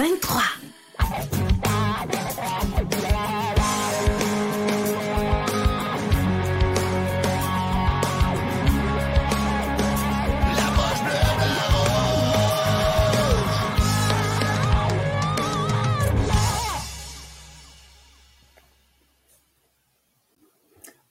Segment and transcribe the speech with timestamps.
[0.00, 0.40] 23.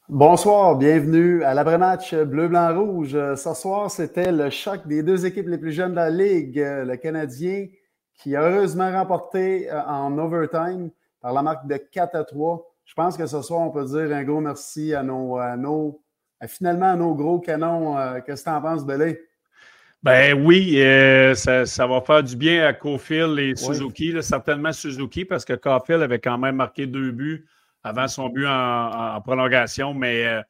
[0.07, 3.11] Bonsoir, bienvenue à l'après-match bleu-blanc-rouge.
[3.35, 6.57] Ce soir, c'était le choc des deux équipes les plus jeunes de la Ligue.
[6.57, 7.67] Le Canadien
[8.19, 12.65] qui a heureusement remporté euh, en overtime par la marque de 4 à 3.
[12.85, 15.99] Je pense que ce soir, on peut dire un gros merci à nos, nos
[16.47, 17.97] finalement à nos gros canons.
[17.97, 19.21] Euh, qu'est-ce que tu en penses, Belé?
[20.01, 25.43] Ben oui, euh, ça, va faire du bien à Cofield et Suzuki, certainement Suzuki, parce
[25.43, 27.45] que Caulfield avait quand même marqué deux buts
[27.83, 29.93] avant son but en, prolongation.
[29.93, 30.41] Mais euh,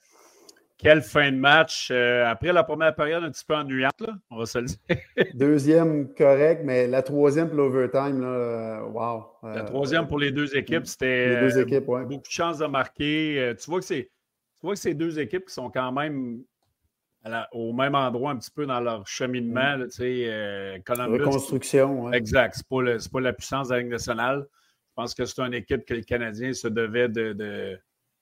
[0.79, 1.89] quelle fin de match.
[1.91, 4.77] Euh, après la première période, un petit peu ennuyante, là, on va se le dire.
[5.35, 9.25] Deuxième, correct, mais la troisième pour l'overtime, là, wow.
[9.43, 12.05] La troisième pour les deux équipes, c'était deux équipes, ouais.
[12.05, 13.53] beaucoup de chances de marquer.
[13.61, 14.09] tu vois que c'est.
[14.59, 16.43] Tu vois que ces deux équipes qui sont quand même
[17.51, 19.77] au même endroit un petit peu dans leur cheminement.
[19.77, 19.85] Mm.
[19.85, 22.11] tu sais, Reconstruction.
[22.13, 22.55] Exact.
[22.55, 24.47] Ce n'est pas, pas, la puissance de la Ligue nationale.
[24.89, 27.07] Je pense que c'est une équipe que le Canadien se devait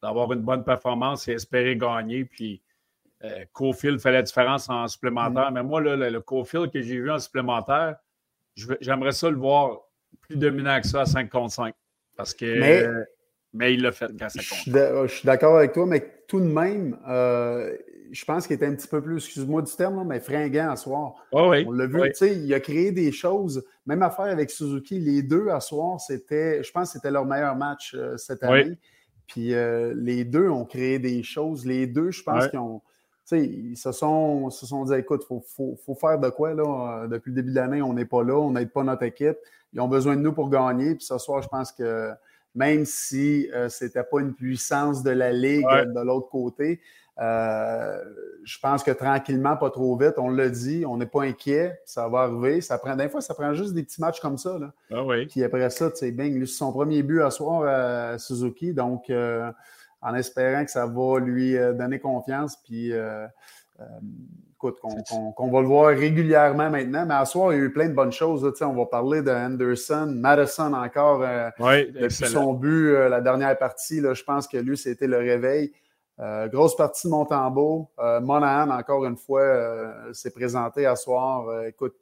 [0.02, 2.26] d'avoir une bonne performance et espérer gagner.
[2.26, 2.62] Puis
[3.23, 5.52] euh, Cofield fait la différence en supplémentaire.
[5.52, 5.54] Mm.
[5.54, 7.98] Mais moi, le, le Cofield que j'ai vu en supplémentaire,
[8.81, 9.80] j'aimerais ça le voir
[10.22, 11.76] plus dominant que ça à 5 contre 5.
[12.16, 13.05] Parce que.
[13.54, 16.98] Mais, il l'a fait grâce à Je suis d'accord avec toi, mais tout de même,
[17.08, 17.76] euh,
[18.11, 21.16] je pense qu'il était un petit peu plus, excuse-moi du terme, mais fringant à soir.
[21.32, 23.66] On l'a vu, tu sais, il a créé des choses.
[23.86, 27.55] Même affaire avec Suzuki, les deux à soir, c'était, je pense que c'était leur meilleur
[27.55, 28.77] match euh, cette année.
[29.27, 31.65] Puis euh, les deux ont créé des choses.
[31.65, 32.82] Les deux, je pense qu'ils ont.
[33.32, 35.42] Ils se sont, se sont dit écoute, il
[35.86, 36.64] faut, faire de quoi là?
[37.04, 39.37] Euh, depuis le début de l'année, on n'est pas là, on n'aide pas notre équipe.
[39.73, 40.95] Ils ont besoin de nous pour gagner.
[40.95, 42.11] Puis ce soir, je pense que
[42.55, 46.80] même si ce n'était pas une puissance de la Ligue de l'autre côté,
[47.20, 48.04] euh,
[48.44, 52.08] je pense que tranquillement, pas trop vite, on l'a dit, on n'est pas inquiet, ça
[52.08, 52.61] va arriver.
[52.61, 54.58] Ça prend, des fois, ça prend juste des petits matchs comme ça.
[54.60, 54.72] Là.
[54.92, 55.26] Ah oui.
[55.26, 58.73] Puis après ça, tu sais, bing, lui, son premier but à soir à Suzuki.
[58.73, 59.52] Donc, euh,
[60.02, 62.55] en espérant que ça va lui euh, donner confiance.
[62.64, 62.94] Puis,
[64.54, 67.05] écoute, qu'on va le voir régulièrement maintenant.
[67.08, 68.44] Mais à soir, il y a eu plein de bonnes choses.
[68.44, 71.22] Là, on va parler de Anderson, Madison encore.
[71.60, 75.73] depuis son but, la dernière partie, là, je pense que lui, c'était le réveil.
[76.20, 77.89] Euh, grosse partie de Montembeau.
[78.00, 81.48] Euh, Monahan, encore une fois, euh, s'est présenté à soir.
[81.48, 81.95] Euh, écoute,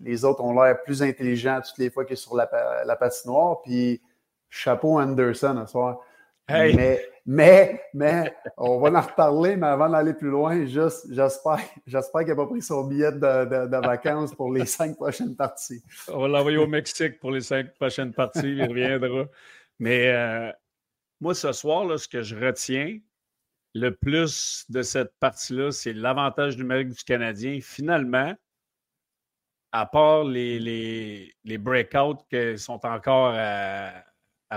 [0.00, 2.48] les autres ont l'air plus intelligents toutes les fois qu'il est sur la,
[2.84, 3.62] la, patinoire.
[3.62, 4.00] Puis,
[4.48, 6.00] chapeau Anderson à soir.
[6.48, 12.20] Mais, mais, mais, on va en reparler, mais avant d'aller plus loin, juste, j'espère, j'espère
[12.20, 15.82] qu'il n'a pas pris son billet de, de, vacances pour les cinq prochaines parties.
[16.12, 19.24] On va l'envoyer au Mexique pour les cinq prochaines parties, il reviendra.
[19.78, 20.52] Mais
[21.24, 22.98] moi, ce soir, là, ce que je retiens
[23.72, 27.60] le plus de cette partie-là, c'est l'avantage numérique du Canadien.
[27.62, 28.34] Finalement,
[29.72, 34.04] à part les, les, les breakouts qui sont encore à,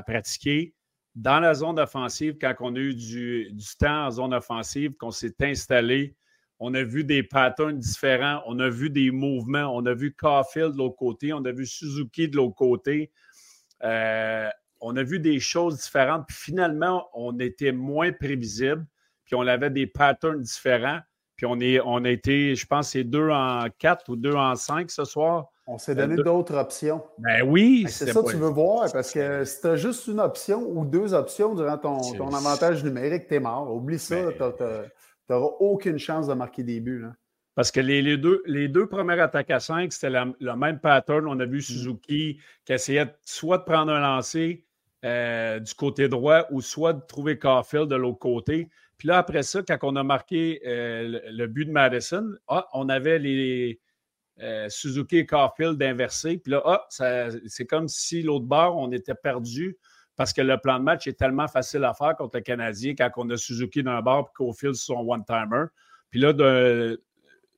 [0.05, 0.75] pratiquer,
[1.15, 5.11] dans la zone offensive, quand on a eu du, du temps en zone offensive, qu'on
[5.11, 6.17] s'est installé,
[6.59, 10.73] on a vu des patterns différents, on a vu des mouvements, on a vu Caulfield
[10.73, 13.09] de l'autre côté, on a vu Suzuki de l'autre côté.
[13.83, 14.49] Euh,
[14.79, 18.85] on a vu des choses différentes, puis finalement, on était moins prévisible,
[19.25, 20.99] puis on avait des patterns différents,
[21.35, 24.55] puis on, est, on a été, je pense, c'est deux en quatre ou deux en
[24.55, 25.47] cinq ce soir.
[25.67, 27.03] On s'est donné euh, d'autres options.
[27.19, 27.85] Ben oui.
[27.89, 30.85] C'est ça que tu veux voir, parce que si tu as juste une option ou
[30.85, 31.99] deux options durant ton,
[32.33, 33.73] avantage numérique, tu es mort.
[33.73, 34.63] Oublie ça, ben tu
[35.33, 37.05] n'auras aucune chance de marquer des buts.
[37.53, 41.27] Parce que les, deux, les deux premières attaques à cinq, c'était le même pattern.
[41.27, 41.61] On a vu mm.
[41.61, 44.66] Suzuki qui essayait soit de prendre un lancer,
[45.05, 48.67] euh, du côté droit ou soit de trouver Caulfield de l'autre côté.
[48.97, 52.89] Puis là, après ça, quand on a marqué euh, le, but de Madison, ah, on
[52.89, 53.79] avait les
[54.41, 56.37] euh, Suzuki et Caulfield d'inverser.
[56.37, 59.77] Puis là, ah, c'est comme si l'autre bord, on était perdu
[60.15, 63.11] parce que le plan de match est tellement facile à faire contre le Canadien quand
[63.17, 65.65] on a Suzuki d'un bord et Caulfield sur son one-timer.
[66.09, 66.33] Puis là,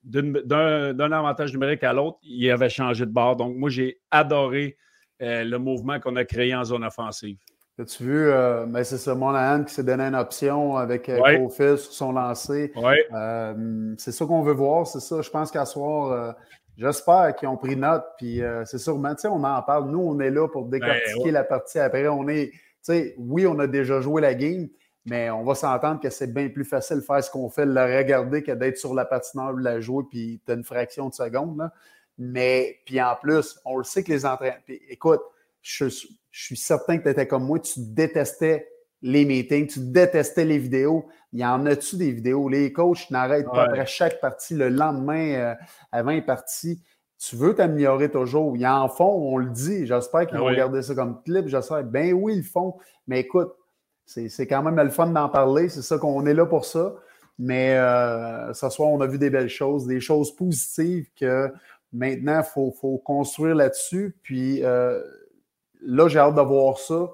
[0.04, 3.38] d'un avantage numérique à l'autre, il avait changé de bord.
[3.38, 4.76] Donc, moi, j'ai adoré
[5.22, 7.38] euh, le mouvement qu'on a créé en zone offensive.
[7.80, 11.78] As-tu vu, euh, ben, c'est ça, Monahan qui s'est donné une option avec euh, sur
[11.80, 12.74] son lancer.
[13.14, 15.22] Euh, c'est ça qu'on veut voir, c'est ça.
[15.22, 16.36] Je pense qu'à soir,
[16.76, 18.04] j'espère qu'ils ont pris note.
[18.18, 19.90] Puis c'est sûrement, tu sais, on en parle.
[19.90, 21.80] Nous, on est là pour ben, décortiquer la partie.
[21.80, 24.68] Après, on est, tu sais, oui, on a déjà joué la game,
[25.06, 27.72] mais on va s'entendre que c'est bien plus facile de faire ce qu'on fait, de
[27.72, 31.08] la regarder, que d'être sur la patinoire, de la jouer, puis tu as une fraction
[31.08, 31.58] de seconde.
[31.58, 31.72] Là.
[32.20, 34.60] Mais, puis en plus, on le sait que les entraîneurs.
[34.90, 35.22] Écoute,
[35.62, 35.86] je,
[36.32, 38.68] suis certain que tu étais comme moi, tu détestais
[39.02, 41.08] les meetings, tu détestais les vidéos.
[41.32, 42.50] Il y en a-tu des vidéos?
[42.50, 45.56] Les coachs n'arrêtent pas après chaque partie, le lendemain, euh,
[45.94, 46.84] avant une partie.
[47.18, 48.56] Tu veux t'améliorer toujours.
[48.58, 49.86] Ils en font, on le dit.
[49.86, 51.48] J'espère qu'ils ah vont regarder ça comme clip.
[51.48, 52.78] J'espère, ben oui, ils le font.
[53.08, 53.54] Mais écoute,
[54.06, 55.70] c'est quand même le fun d'en parler.
[55.70, 56.96] C'est ça qu'on est là pour ça.
[57.38, 61.50] Mais euh, ce soir, on a vu des belles choses, des choses positives que
[61.94, 64.18] maintenant, il faut, construire là-dessus.
[64.24, 65.02] Puis euh,
[65.82, 67.10] là, j'ai hâte de voir ça.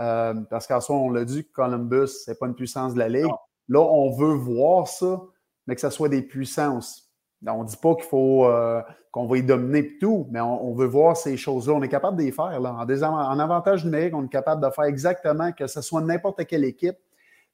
[0.00, 3.08] Euh, parce qu'en soi, on l'a dit, Columbus, ce n'est pas une puissance de la
[3.08, 3.32] Ligue.
[3.68, 5.20] Là, on veut voir ça,
[5.66, 7.08] mais que ce soit des puissances.
[7.46, 8.82] On ne dit pas qu'il faut euh,
[9.12, 11.74] qu'on va y dominer tout, mais on, veut voir ces choses-là.
[11.74, 12.60] On est capable de les faire.
[12.60, 12.72] Là.
[12.72, 16.96] En, avantage numérique, on est capable de faire exactement que ce soit n'importe quelle équipe.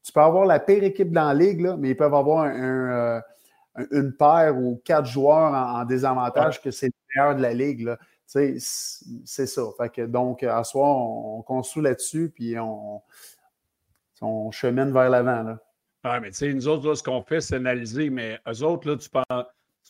[0.02, 3.20] Tu peux avoir la pire équipe dans la ligue, mais ils peuvent avoir euh,
[3.90, 7.82] une paire ou quatre joueurs en, désavantage que c'est le meilleur de la ligue.
[7.82, 8.58] Là c'est
[9.46, 9.62] ça.
[9.76, 13.02] Fait que, donc, à soir, on, construit là-dessus, puis on,
[14.20, 15.56] on chemine vers l'avant.
[16.02, 18.96] Ah, mais tu sais, nous autres, ce qu'on fait, c'est analyser, mais eux autres, là,
[18.96, 19.44] tu penses je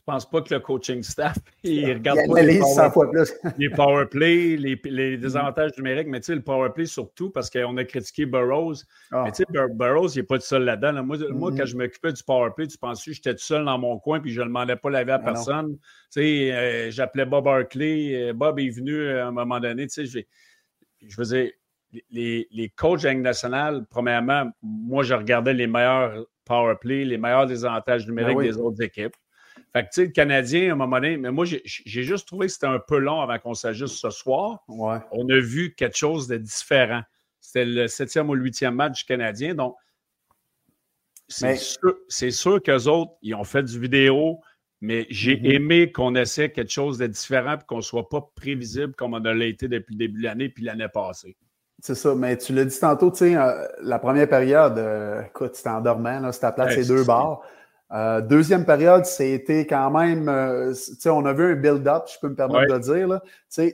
[0.04, 3.08] pense pas que le coaching staff, il regarde pas les, power,
[3.56, 7.50] les power play, les, les, désavantages numériques, mais tu sais, le power play surtout, parce
[7.50, 8.84] qu'on a critiqué Burroughs.
[9.10, 9.24] Ah.
[9.24, 11.02] Mais tu sais, Burroughs, il n'est pas tout seul là-dedans.
[11.02, 11.66] Moi, moi, quand mm-hmm.
[11.66, 14.32] je m'occupais du power play, tu penses que j'étais tout seul dans mon coin, puis
[14.32, 15.76] je ne demandais pas l'avis à ah personne?
[15.76, 18.14] Tu sais, euh, j'appelais Bob Harkley.
[18.14, 20.26] Euh, Bob est venu euh, à un moment donné, tu sais,
[21.06, 21.54] je faisais
[22.10, 28.06] les, les coachs nationale, premièrement, moi, je regardais les meilleurs power play, les meilleurs désavantages
[28.06, 29.14] numériques ben des autres équipes.
[29.72, 32.46] Fait que, tu sais, le Canadien, à un moment donné, mais moi, j'ai juste trouvé
[32.46, 34.64] que c'était un peu long avant qu'on s'ajuste ce soir.
[34.68, 37.02] On a vu quelque chose de différent.
[37.40, 39.54] C'était le septième ou huitième match du Canadien.
[39.54, 39.76] Donc,
[41.28, 41.56] c'est
[42.30, 44.40] sûr, qu'eux autres, ils ont fait du vidéo,
[44.80, 45.54] mais j'ai mm-hmm.
[45.54, 49.18] aimé qu'on essaie quelque chose de différent et qu'on ne soit pas prévisible comme on
[49.18, 51.36] l'a été depuis le début de l'année puis l'année passée.
[51.80, 55.54] C'est ça, mais tu l'as dit tantôt, tu sais, euh, la première période, euh, écoute,
[55.54, 57.42] c'était endormant, c'était à plat ces deux bars.
[57.94, 62.28] Euh, deuxième période, c'était quand même, euh, sais, on a vu un build-up, je peux
[62.28, 63.22] me permettre de le dire, là,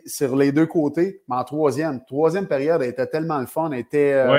[0.05, 2.05] sur les deux côtés, mais en troisième.
[2.05, 4.39] Troisième période, elle était tellement le fun, était, euh,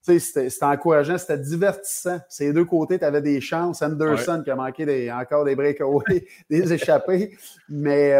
[0.00, 2.20] c'était encourageant, c'était divertissant.
[2.28, 3.82] Ces deux côtés, tu avais des chances.
[3.82, 7.36] Anderson qui a manqué des, encore des breakaways, des échappées,
[7.68, 8.14] mais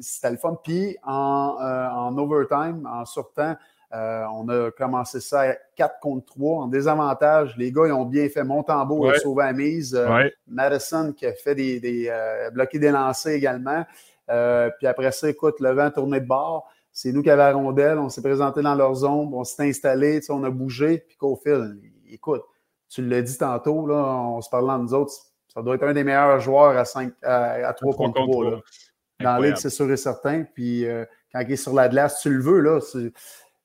[0.00, 0.58] c'était le fun.
[0.62, 3.56] Puis en, en overtime, en surtemps,
[3.94, 7.54] euh, on a commencé ça à 4 contre 3 en désavantage.
[7.58, 8.42] Les gars, ils ont bien fait.
[8.42, 9.94] Montembeau a sauvé la mise.
[9.94, 13.84] Euh, Madison qui a fait des, des euh, bloqué des lancers également.
[14.26, 16.70] puis après ça, écoute, le vent tourné de bord.
[16.90, 17.98] C'est nous qui avions la rondelle.
[17.98, 19.30] On s'est présenté dans leur zone.
[19.32, 20.20] On s'est installé.
[20.30, 21.04] On a bougé.
[21.06, 21.78] Puis qu'au fil,
[22.10, 22.42] écoute,
[22.88, 25.12] tu l'as dit tantôt, là, on se parlant de nous autres.
[25.48, 28.62] Ça doit être un des meilleurs joueurs à, 5, à, 3 contre 3.
[29.20, 30.44] Dans la ligue, c'est sûr et certain.
[30.54, 30.86] Puis
[31.32, 32.80] quand il est sur la glace, tu le veux, là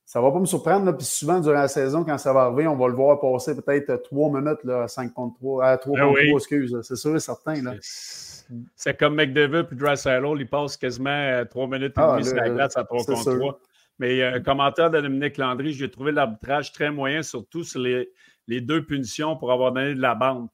[0.08, 0.90] ça va pas me surprendre.
[0.96, 4.04] Puis souvent, durant la saison, quand ça va arriver, on va le voir passer peut-être
[4.04, 6.78] trois minutes là, à 5 contre 3, à 3 contre 3, excuse.
[6.82, 7.62] C'est sûr et certain.
[7.62, 7.74] Là.
[7.82, 12.38] C'est comme McDavid puis Drysdale, il passe quasiment euh, trois minutes et ah, demie sur
[12.38, 13.60] la glace à 3 contre 3.
[14.00, 18.10] Mais euh, commentaire de Dominique Landry, j'ai trouvé l'arbitrage très moyen, surtout sur les,
[18.48, 20.48] les, deux punitions pour avoir donné de la bande.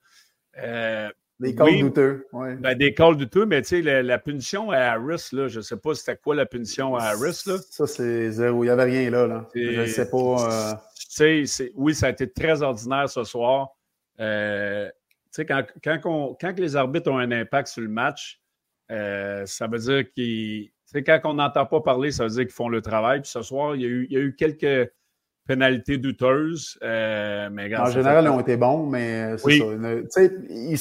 [0.57, 1.09] Euh,
[1.43, 2.27] des calls douteux.
[2.31, 2.55] Ouais.
[2.55, 5.77] Ben, des calls douteux, mais tu sais, la, punition à Harris, là, je ne sais
[5.77, 7.43] pas c'était quoi la punition à Harris.
[7.45, 7.57] Là.
[7.69, 8.63] Ça, c'est zéro.
[8.63, 9.27] Il n'y avait rien là.
[9.27, 9.47] là.
[9.53, 10.77] Je ne sais pas.
[11.19, 11.45] Euh...
[11.75, 13.69] oui, ça a été très ordinaire ce soir.
[14.19, 14.89] Euh,
[15.35, 18.39] quand, quand, quand, les arbitres ont un impact sur le match,
[18.91, 20.71] euh, ça veut dire qu'ils.
[20.93, 23.21] Quand on n'entend pas parler, ça veut dire qu'ils font le travail.
[23.21, 24.91] Puis ce soir, il y a eu, il y a eu quelques
[25.47, 26.77] pénalités douteuses.
[26.81, 29.59] Euh, mais en général, ils ont été bons, mais c'est
[30.09, 30.21] ça.
[30.49, 30.77] Ils,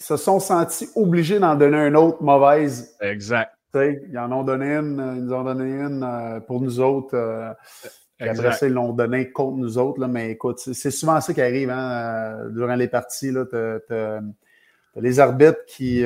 [0.00, 2.96] se sont sentis obligés d'en donner une autre mauvaise.
[3.00, 3.52] Exact.
[3.74, 7.16] ils en ont donné une, ils nous ont donné une euh, pour nous autres.
[7.16, 7.52] Euh,
[8.20, 10.00] après ça, ils l'ont donné contre nous autres.
[10.00, 13.32] Là, mais écoute, c'est souvent ça qui arrive hein, durant les parties.
[13.32, 13.56] Tu
[13.94, 14.20] as,
[14.96, 16.04] les arbitres qui,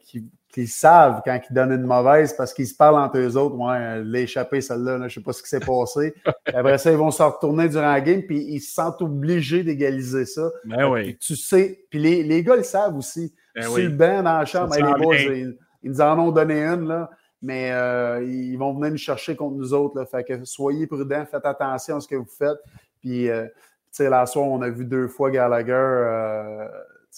[0.00, 3.56] qui, qu'ils savent quand ils donnent une mauvaise parce qu'ils se parlent entre eux autres.
[3.56, 6.14] Ouais, l'échapper celle-là, je ne sais pas ce qui s'est passé.
[6.46, 10.24] après ça, ils vont se retourner durant la game, puis ils se sentent obligés d'égaliser
[10.24, 10.48] ça.
[10.64, 11.18] Ben oui.
[11.18, 13.34] Tu sais, puis les, les, gars le savent aussi.
[13.54, 16.86] Ben Sur le banc, dans la chambre, les boys, ils, nous en ont donné une,
[16.86, 17.10] là,
[17.42, 19.98] mais euh, ils vont venir nous chercher contre nous autres.
[19.98, 22.58] Là, fait que soyez prudents, faites attention à ce que vous faites.
[23.00, 23.50] Puis, euh, tu
[23.90, 26.68] sais, la soir, on a vu deux fois Gallagher euh,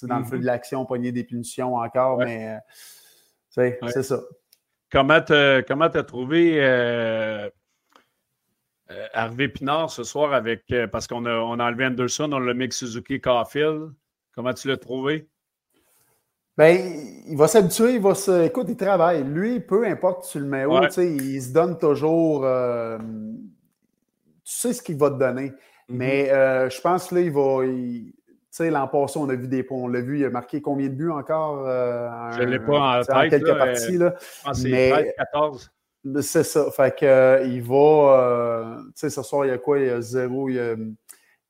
[0.03, 0.41] dans le feu mm-hmm.
[0.41, 2.59] de l'action, pogner des punitions encore, mais
[3.57, 4.21] c'est ça.
[4.91, 7.49] Comment tu as trouvé euh,
[8.91, 10.63] euh, Harvey Pinard ce soir avec.
[10.71, 13.93] Euh, parce qu'on a, on a enlevé Anderson, on l'a mis Suzuki Caulfield.
[14.35, 15.29] Comment tu l'as trouvé?
[16.57, 16.79] Ben,
[17.27, 18.45] il va s'habituer, il va se.
[18.45, 19.25] Écoute, il travaille.
[19.25, 22.43] Lui, peu importe tu le mets où, il se donne toujours.
[22.43, 23.05] tu
[24.45, 25.49] sais ce qu'il va te donner.
[25.49, 25.55] Mm-hmm.
[25.89, 26.29] Mais
[26.71, 27.65] je pense que là, il va
[28.57, 29.79] sais, l'an passé, on a vu des points.
[29.79, 31.65] On l'a vu, il a marqué combien de buts encore?
[31.67, 33.15] Euh, je ne l'ai pas en tête.
[33.15, 33.99] En quelques parties.
[33.99, 34.15] Là.
[34.63, 35.71] Mais, 14.
[36.23, 36.71] C'est ça.
[36.71, 37.75] Fait que, euh, il va.
[37.75, 39.79] Euh, tu sais, ce soir, il y a quoi?
[39.79, 40.49] Il y a zéro.
[40.49, 40.77] Il y a,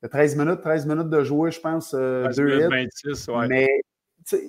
[0.09, 1.89] 13 minutes, 13 minutes de jouer, je pense.
[1.89, 3.47] 13 minutes 26, ouais.
[3.47, 3.67] Mais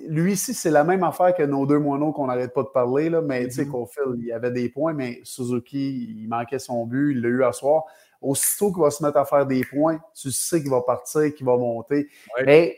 [0.07, 3.09] lui ici, c'est la même affaire que nos deux moineaux qu'on n'arrête pas de parler.
[3.09, 4.15] Là, mais tu sais, mm-hmm.
[4.17, 7.51] il y avait des points, mais Suzuki, il manquait son but, il l'a eu à
[7.51, 7.85] soir
[8.21, 11.45] aussitôt qu'il va se mettre à faire des points, tu sais qu'il va partir, qu'il
[11.45, 12.09] va monter.
[12.45, 12.77] Mais,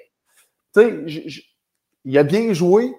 [0.74, 1.43] tu sais,
[2.05, 2.93] il a bien joué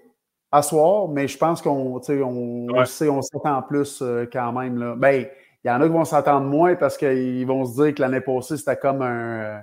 [0.50, 4.78] à soir, mais je pense qu'on on, sait, on s'attend plus euh, quand même.
[4.78, 4.94] Là.
[4.96, 5.26] Ben,
[5.64, 8.20] il y en a qui vont s'attendre moins parce qu'ils vont se dire que l'année
[8.20, 9.40] passée, c'était comme un.
[9.40, 9.60] Euh,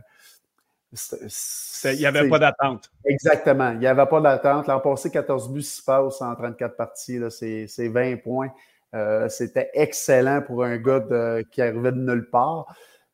[1.84, 2.90] il n'y avait pas d'attente.
[3.06, 3.72] Exactement.
[3.74, 4.66] Il n'y avait pas d'attente.
[4.66, 7.20] L'an passé, 14 buts, 6 passes en 34 parties.
[7.30, 8.52] C'est 20 points.
[8.96, 11.04] Euh, c'était excellent pour un gars
[11.52, 12.66] qui arrivait de nulle part.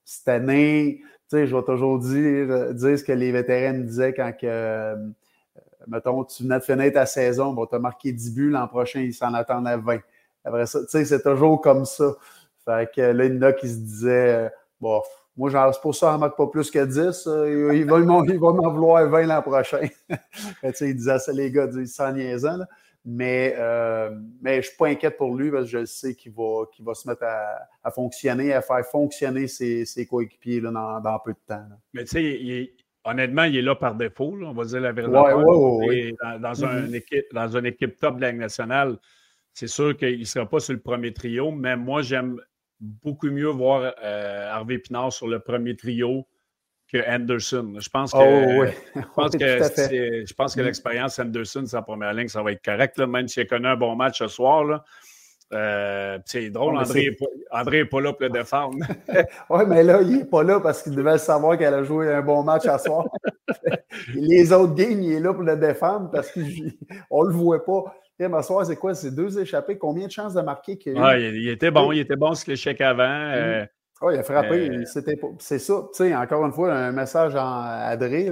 [0.03, 1.01] Cette année,
[1.32, 4.96] je vais toujours dire, dire ce que les vétérans disaient quand que, euh,
[5.88, 9.01] mettons, tu venais de finir ta saison, bon, tu as marqué 10 buts, l'an prochain,
[9.01, 10.00] ils s'en attendaient 20.
[10.44, 12.13] Après ça, c'est toujours comme ça.
[12.63, 15.01] Fait que là, il y en a qui se disaient, bon,
[15.38, 17.27] moi, c'est pour ça, ne marque pas plus que 10.
[17.75, 19.88] il va, m'en vouloir 20 l'an prochain.
[20.10, 22.67] tu sais, il disait ça, les gars, ils s'en niaisant, là.
[23.08, 24.10] Mais, euh,
[24.42, 26.94] mais je ne suis pas inquiète pour lui parce que je sais qu'il va, va
[26.96, 30.72] se mettre à, fonctionner, à faire fonctionner ses, coéquipiers là,
[31.04, 31.64] dans, peu de temps.
[31.94, 35.16] Mais tu sais, honnêtement, il est là par défaut, on va dire la vérité.
[35.16, 36.96] Ouais, ouais, dans, dans, mm-hmm.
[36.96, 38.98] équipe, dans une équipe top de la nationale,
[39.54, 42.42] c'est sûr qu'il ne sera pas sur le premier trio, mais moi, j'aime
[42.80, 46.28] beaucoup mieux voir euh, Harvey Pinard sur le premier trio
[46.92, 47.74] que Anderson.
[47.80, 48.65] Je pense que, oh,
[48.96, 50.65] je pense que, je pense que mm.
[50.65, 53.75] l'expérience Anderson, sa première ligne, ça va être correct, là, même s'il a connu un
[53.75, 54.63] bon match ce soir.
[54.63, 54.84] Là.
[55.54, 57.12] Euh, c'est drôle, André
[57.51, 58.77] n'est pas, là pour le défendre.
[59.50, 62.22] oui, mais là, il n'est pas là parce qu'il devait savoir qu'elle a joué un
[62.22, 63.06] bon match ce soir.
[64.15, 67.96] Les autres games, il est là pour le défendre parce qu'on ne le voit pas.
[68.18, 68.96] Et ma soir, c'est quoi?
[68.96, 69.77] C'est deux échappés.
[69.77, 71.36] Combien de chances de marquer qu'il a eu?
[71.36, 73.04] il, était bon, il était bon sur l'échec avant.
[73.04, 73.34] Mm.
[73.34, 73.65] Euh,
[74.02, 74.70] Oh, il a frappé.
[74.70, 74.84] Euh,
[75.40, 75.88] c'est ça.
[75.94, 78.30] Tu sais, encore une fois, un message à Adré,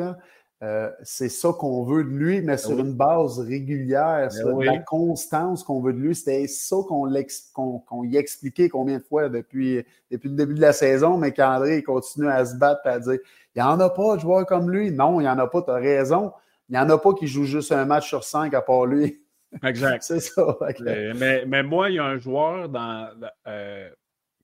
[0.61, 4.79] euh, c'est ça qu'on veut de lui, mais sur une base régulière, ben sur la
[4.79, 6.15] constance qu'on veut de lui.
[6.15, 10.73] C'était ça qu'on qu y expliquait combien de fois depuis, depuis le début de la
[10.73, 13.19] saison, mais qu'André continue à se battre et à dire
[13.55, 14.91] il n'y en a pas de joueurs comme lui.
[14.91, 16.31] Non, il n'y en a pas, tu as raison.
[16.69, 19.21] Il n'y en a pas qui joue juste un match sur cinq à part lui.
[19.63, 20.01] Exact.
[20.01, 20.57] c'est ça.
[20.79, 23.09] Mais, mais, moi, il y a un joueur dans.
[23.47, 23.89] Euh,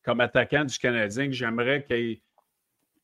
[0.03, 2.19] comme attaquant du Canadien que j'aimerais qu'il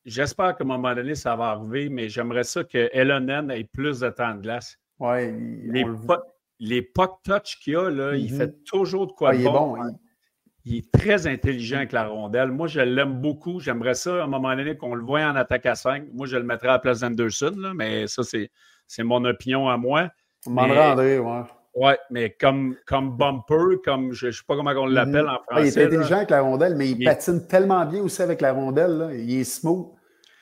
[0.06, 3.98] J'espère qu'à un moment donné, ça va arriver, mais j'aimerais ça que Elonen ait plus
[4.00, 4.78] de temps de glace.
[5.00, 5.34] Ouais,
[5.64, 6.22] les, puck,
[6.60, 6.92] les
[7.24, 8.36] touch qu'il a, là, il mm-hmm.
[8.36, 9.74] fait toujours de quoi il bon.
[9.74, 9.98] Est bon
[10.64, 12.52] Il est très intelligent avec la rondelle.
[12.52, 13.58] Moi, je l'aime beaucoup.
[13.58, 16.04] J'aimerais ça, à un moment donné, qu'on le voit en attaque à 5.
[16.14, 20.08] Moi, je le mettrais à la place d'Anderson, mais ça, c'est mon opinion à moi.
[20.48, 20.62] Mais...
[20.62, 21.42] André, ouais.
[21.76, 25.68] Oui, mais comme, comme bumper, comme je ne sais pas comment on l'appelle en français.
[25.68, 29.10] il est intelligent avec la rondelle, mais il, patine tellement bien aussi avec la rondelle.
[29.12, 29.92] Il est smooth.
[29.92, 29.98] Tu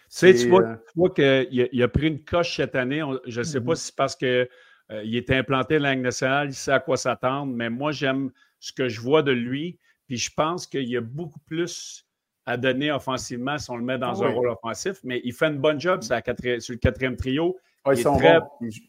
[0.09, 3.03] sais, tu vois, vois qu'il a, pris une coche cette année.
[3.27, 3.77] je ne sais pas mm-hmm.
[3.77, 7.53] si c'est parce qu'il euh, est implanté dans la nationale, il sait à quoi s'attendre,
[7.53, 9.81] mais moi, j'aime ce que je vois de lui.
[10.07, 12.07] Puis je pense qu'il y a beaucoup plus
[12.47, 15.47] à donner offensivement si on le met dans ah un rôle offensif, mais il fait
[15.47, 17.57] une bonne job sur, le quatrième trio.
[17.87, 18.41] il est très,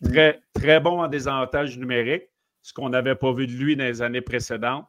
[0.04, 2.30] très, très bon en désavantage numérique
[2.65, 4.88] ce qu'on n'avait pas vu de lui dans les années précédentes.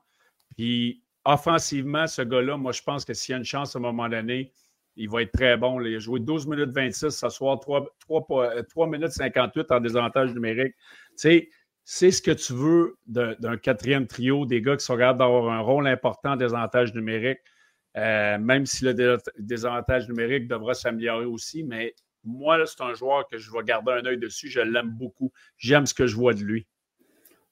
[0.56, 3.83] Puis offensivement, ce gars-là, moi, je pense que s'il y a une chance à un
[3.83, 4.50] moment donné,
[4.97, 5.78] il va être très bon.
[5.83, 10.73] Il a joué 12 minutes 26 ce soir, 3, 3, minutes 58 en désavantage numérique.
[10.75, 11.49] Tu sais,
[11.85, 15.61] c'est ce que tu veux d'un quatrième trio, des gars qui sont capables d'avoir un
[15.61, 17.40] rôle important en désavantage numérique,
[17.99, 21.62] euh, même si le désavantage numérique devra s'améliorer aussi.
[21.62, 24.49] Mais moi, c'est un joueur que je vais garder un œil dessus.
[24.49, 25.30] Je l'aime beaucoup.
[25.59, 26.66] J'aime ce que je vois de lui.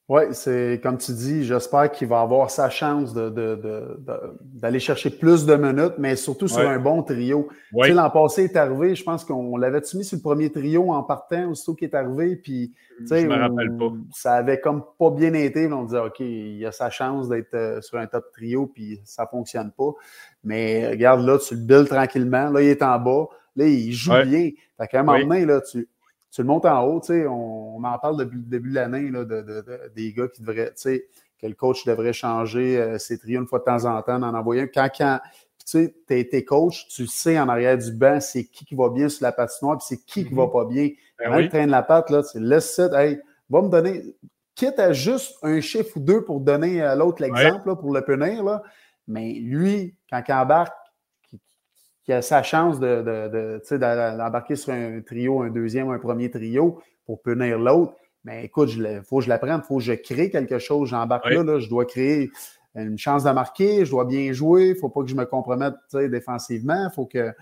[0.07, 5.55] Oui, c'est comme tu dis, j'espère qu'il va avoir sa chance d'aller chercher plus de
[5.55, 7.47] minutes, mais surtout sur un bon trio.
[7.73, 10.91] Tu sais, l'an passé est arrivé, je pense qu'on l'avait mis sur le premier trio
[10.91, 13.27] en partant, aussitôt qu'il est arrivé, puis tu sais,
[14.13, 15.71] ça avait comme pas bien été.
[15.73, 19.25] On disait, OK, il a sa chance d'être euh, sur un top trio, puis ça
[19.25, 19.91] fonctionne pas.
[20.43, 22.51] Mais regarde, là, tu le builds tranquillement.
[22.51, 23.25] Là, il est en bas.
[23.55, 24.51] Là, il joue bien.
[24.77, 25.87] Fait qu'à un moment donné, là, tu,
[26.35, 29.09] tu le montes en haut, tu sais, on, en parle depuis le début de l'année,
[29.09, 31.07] de, de, des gars qui devraient, tu sais,
[31.39, 34.33] que le coach devrait changer euh, ses trios une fois de temps en temps, en
[34.33, 34.67] envoyer un.
[34.67, 35.21] Quand, quand
[35.65, 39.07] tu sais, été coach, tu sais en arrière du banc, c'est qui qui va bien
[39.07, 40.51] sur la patinoire, puis c'est qui qui va mhm.
[40.51, 40.89] pas bien.
[41.17, 41.47] Ben quand oui.
[41.47, 43.17] traîne la patte, là, tu laisse ça, hey,
[43.49, 44.03] va me donner,
[44.55, 48.43] quitte à juste un chiffre ou deux pour donner à l'autre l'exemple, pour le punir,
[48.43, 48.61] là,
[49.07, 50.75] mais lui, quand il embarque,
[52.05, 56.29] qui a sa chance d'embarquer de, de, sur un trio, un deuxième ou un premier
[56.29, 57.93] trio pour punir l'autre.
[58.23, 60.89] Mais écoute, il faut que je l'apprenne, il faut que je crée quelque chose.
[60.89, 62.31] J'embarque là, là, je dois créer
[62.75, 65.25] une chance de marquer, je dois bien jouer, il ne faut pas que je me
[65.25, 66.89] compromette défensivement.
[66.93, 67.33] faut que.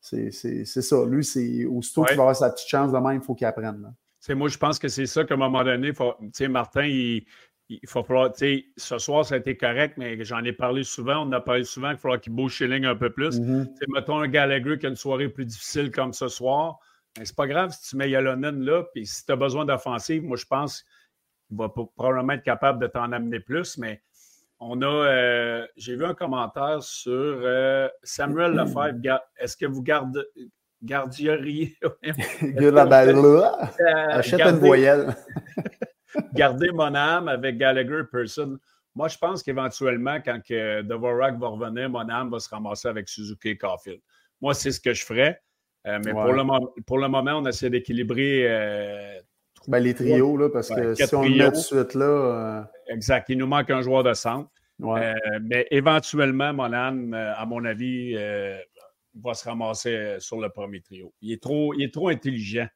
[0.00, 0.30] C'est
[0.64, 0.96] ça.
[1.06, 3.94] Lui, c'est aussitôt qu'il va avoir sa petite chance de même, il faut qu'il apprenne.
[4.30, 6.14] Moi, je pense que c'est ça qu'à un moment donné, faut,
[6.48, 7.24] Martin, il,
[7.82, 10.84] il faut falloir, tu sais, ce soir, ça a été correct, mais j'en ai parlé
[10.84, 11.18] souvent.
[11.18, 13.38] On en a parlé souvent qu'il faudra qu'il bouge Schilling un peu plus.
[13.38, 16.78] Mm Mettons un Gallagher qui a une soirée plus difficile comme ce soir.
[17.16, 20.22] Ben, c'est pas grave si tu mets Yalonen là, puis si tu as besoin d'offensive,
[20.22, 20.84] moi, je pense
[21.48, 24.02] qu'il va probablement être capable de t'en amener plus, mais
[24.60, 29.20] on a, euh, j'ai vu un commentaire sur euh, Samuel Lefebvre.
[29.36, 30.22] Est-ce que vous gardez,
[32.86, 33.70] balle là.
[34.10, 35.14] Achète une voyelle.
[36.34, 38.58] garder mon âme avec Gallagher Person.
[38.94, 43.08] Moi, je pense qu'éventuellement, quand que Dvorak va revenir, mon âme va se ramasser avec
[43.08, 44.00] Suzuki et Caulfield.
[44.40, 45.40] Moi, c'est ce que je ferais.
[45.86, 48.44] Euh, mais pour, le pour, le moment, on essaie d'équilibrer.
[48.46, 49.18] Euh,
[49.66, 52.04] ben, les trios, là, parce que si on le met de suite là.
[52.04, 53.28] Euh, exact.
[53.30, 54.50] Il nous manque un joueur de centre.
[54.78, 58.14] mais éventuellement, mon âme, à mon avis,
[59.14, 61.12] va se ramasser sur le premier trio.
[61.20, 62.68] Il est trop, il est trop intelligent.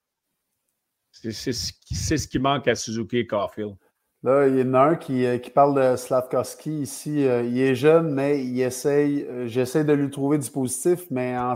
[1.23, 3.77] C'est ce, qui manque à Suzuki et Caulfield.
[4.23, 7.27] Là, il y en a un qui, euh, parle de Slavkovski ici.
[7.27, 9.25] Euh, il est jeune, mais il essaye.
[9.25, 11.55] Euh, j'essaie de lui trouver du positif, mais, en,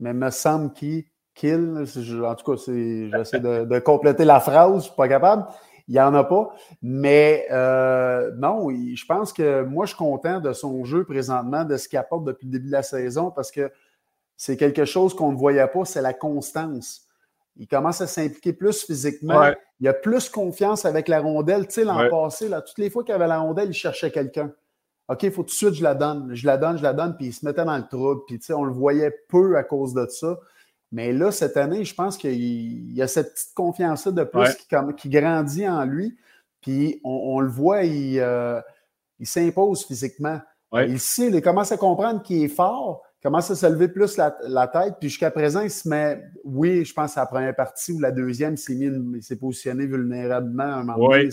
[0.00, 1.04] mais me semble qu'il.
[1.42, 5.46] En tout cas, j'essaie de, compléter la phrase, je ne suis pas capable.
[5.88, 6.54] Il n'y en a pas.
[6.82, 11.88] Mais non, je pense que moi, je suis content de son jeu présentement, de ce
[11.88, 13.72] qu'il apporte depuis le début de la saison, parce que
[14.36, 17.09] c'est quelque chose qu'on ne voyait pas, c'est la constance
[17.60, 19.52] il commence à s'impliquer plus physiquement.
[19.80, 21.66] Il a plus confiance avec la rondelle.
[21.66, 24.50] Tu sais, l'an passé, là, toutes les fois qu'il avait la rondelle, il cherchait quelqu'un.
[25.08, 27.16] OK, il faut tout de suite, je la donne, je la donne, je la donne,
[27.16, 28.22] puis il se mettait dans le trouble.
[28.26, 30.38] Puis, tu sais, on le voyait peu à cause de ça.
[30.90, 34.54] Mais là, cette année, je pense qu'il y a cette petite confiance-là de plus
[34.96, 36.16] qui, grandit en lui.
[36.62, 38.58] Puis, on, le voit, il, euh,
[39.18, 40.40] il s'impose physiquement.
[40.72, 44.66] Il sait, il commence à comprendre qu'il est fort, commence à se lever plus la,
[44.68, 44.94] tête.
[44.98, 48.10] Puis jusqu'à présent, il se met, oui, je pense à la première partie ou la
[48.10, 51.28] deuxième, il s'est positionné vulnérablement un moment donné.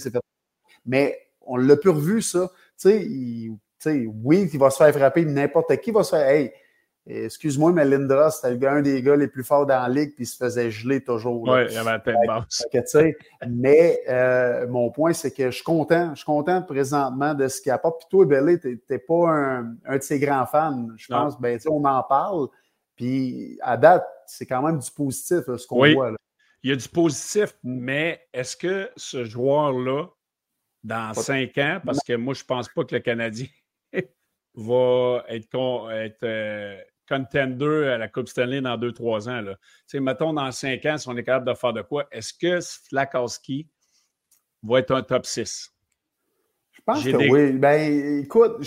[0.85, 2.51] Mais on l'a plus revu, ça.
[2.79, 6.27] Tu sais, oui, il va se faire frapper, n'importe qui va se faire.
[6.27, 6.51] Hey,
[7.09, 10.27] Excuse-moi, mais Lindros, c'était un des gars les plus forts dans la ligue, puis il
[10.27, 11.41] se faisait geler toujours.
[11.43, 12.65] Oui, il avait la tête basse.
[13.47, 16.09] mais euh, mon point, c'est que je suis content.
[16.11, 18.01] Je suis content présentement de ce qu'il apporte.
[18.01, 20.87] Puis toi, Belé, tu n'es pas un, de ses grands fans.
[20.97, 22.49] Je pense, ben, on en parle.
[22.97, 26.11] Puis à date, c'est quand même du positif, ce qu'on voit.
[26.11, 26.17] Là.
[26.63, 27.79] Il y a du positif, mm.
[27.79, 30.07] mais est-ce que ce joueur-là,
[30.83, 33.47] dans cinq ans, parce que moi, je ne pense pas que le Canadien
[34.55, 39.41] va être, être euh, contender à la Coupe Stanley dans 2-3 ans.
[39.41, 39.55] Là.
[39.99, 43.67] mettons, dans 5 ans, si on est capable de faire de quoi, est-ce que Flakowski
[44.63, 45.73] va être un top 6?
[46.71, 47.53] Je pense que oui.
[47.53, 48.61] Ben, écoute,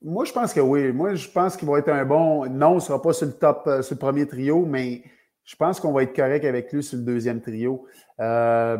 [0.00, 0.92] moi, je pense que oui.
[0.92, 2.48] Moi, je pense qu'il va être un bon.
[2.48, 5.02] Non, il ne sera pas sur le top, euh, sur le premier trio, mais
[5.44, 7.86] je pense qu'on va être correct avec lui sur le deuxième trio.
[8.20, 8.76] Euh,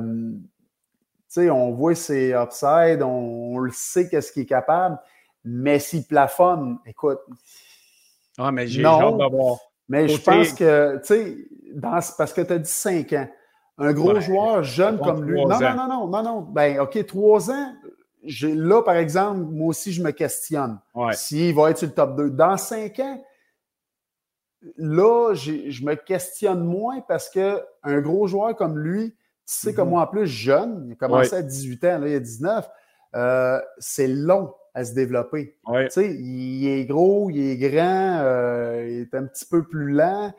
[1.37, 4.99] on voit ses upsides, on, le sait qu'est-ce qu'il est capable.
[5.45, 7.21] Mais s'il plafonne, écoute.
[8.39, 9.59] Ah, mais j'ai hâte d'avoir.
[9.89, 11.49] Mais je pense que, tu sais,
[11.81, 13.29] parce que tu as dit 5 ans.
[13.79, 15.41] Un gros joueur jeune comme lui.
[15.45, 16.41] Non, non, non, non, non, non.
[16.43, 17.75] Ben, OK, 3 ans.
[18.25, 20.81] Là, par exemple, moi aussi, je me questionne.
[21.13, 22.31] S'il va être sur le top 2.
[22.31, 23.25] Dans 5 ans,
[24.77, 29.91] là, je me questionne moins parce qu'un gros joueur comme lui, tu sais, comme mm-hmm.
[29.91, 32.69] moi en plus, jeune, il a commencé à 18 ans, là, il a 19,
[33.15, 35.57] euh, c'est long à se développer.
[35.67, 39.91] Tu sais, il est gros, il est grand, euh, il est un petit peu plus
[39.91, 40.33] lent,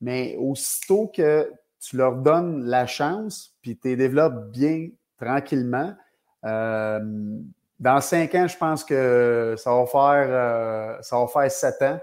[0.00, 1.50] mais aussitôt que
[1.80, 5.92] tu leur donnes la chance, puis tu les développes bien tranquillement.
[6.44, 7.00] Euh,
[7.80, 12.00] dans cinq ans, je pense que ça va faire, euh, ça va faire sept ans.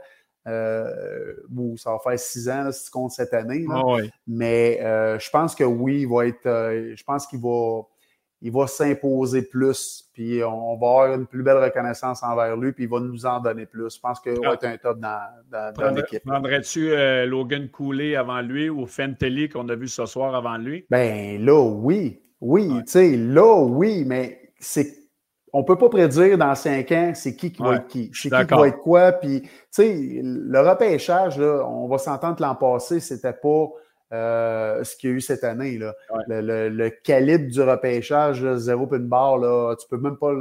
[0.48, 3.66] Euh, ou ça va faire six ans si tu comptes cette année.
[3.70, 3.82] Ah
[4.28, 6.44] Mais je pense que oui, il va être.
[6.44, 7.82] je pense qu'il va
[8.42, 12.84] il va s'imposer plus, puis on, va avoir une plus belle reconnaissance envers lui, puis
[12.84, 13.96] il va nous en donner plus.
[13.96, 15.20] Je pense qu'il va être un top dans,
[15.50, 16.24] dans, l'équipe.
[16.24, 20.86] Prendrais-tu euh, Logan Cooley avant lui ou Fentelly qu'on a vu ce soir avant lui?
[20.90, 22.22] Ben là, oui.
[22.40, 24.94] Oui, tu sais, là, oui, mais c'est
[25.54, 28.30] on ne peut pas prédire dans cinq ans c'est qui qui va être qui, chez
[28.30, 29.14] qui, qui va être quoi.
[29.14, 33.70] Puis, tu sais, le repêchage, là, on va s'entendre que l'an passé, c'était pas
[34.14, 35.78] euh, ce qu'il y a eu cette année.
[35.78, 35.94] Là.
[36.28, 40.34] Le, calibre du repêchage, zéro puis une barre, là, tu peux même pas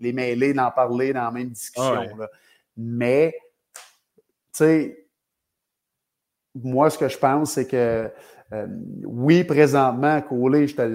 [0.00, 2.06] les mêler, d'en parler dans la même discussion.
[2.76, 3.34] Mais,
[3.74, 3.80] tu
[4.52, 5.08] sais,
[6.54, 8.10] moi, ce que je pense, c'est que
[8.52, 8.66] euh,
[9.04, 10.88] oui, présentement, Coley, j'étais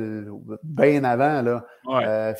[0.64, 1.42] bien avant.
[1.42, 1.66] Là.
[1.88, 2.34] Euh,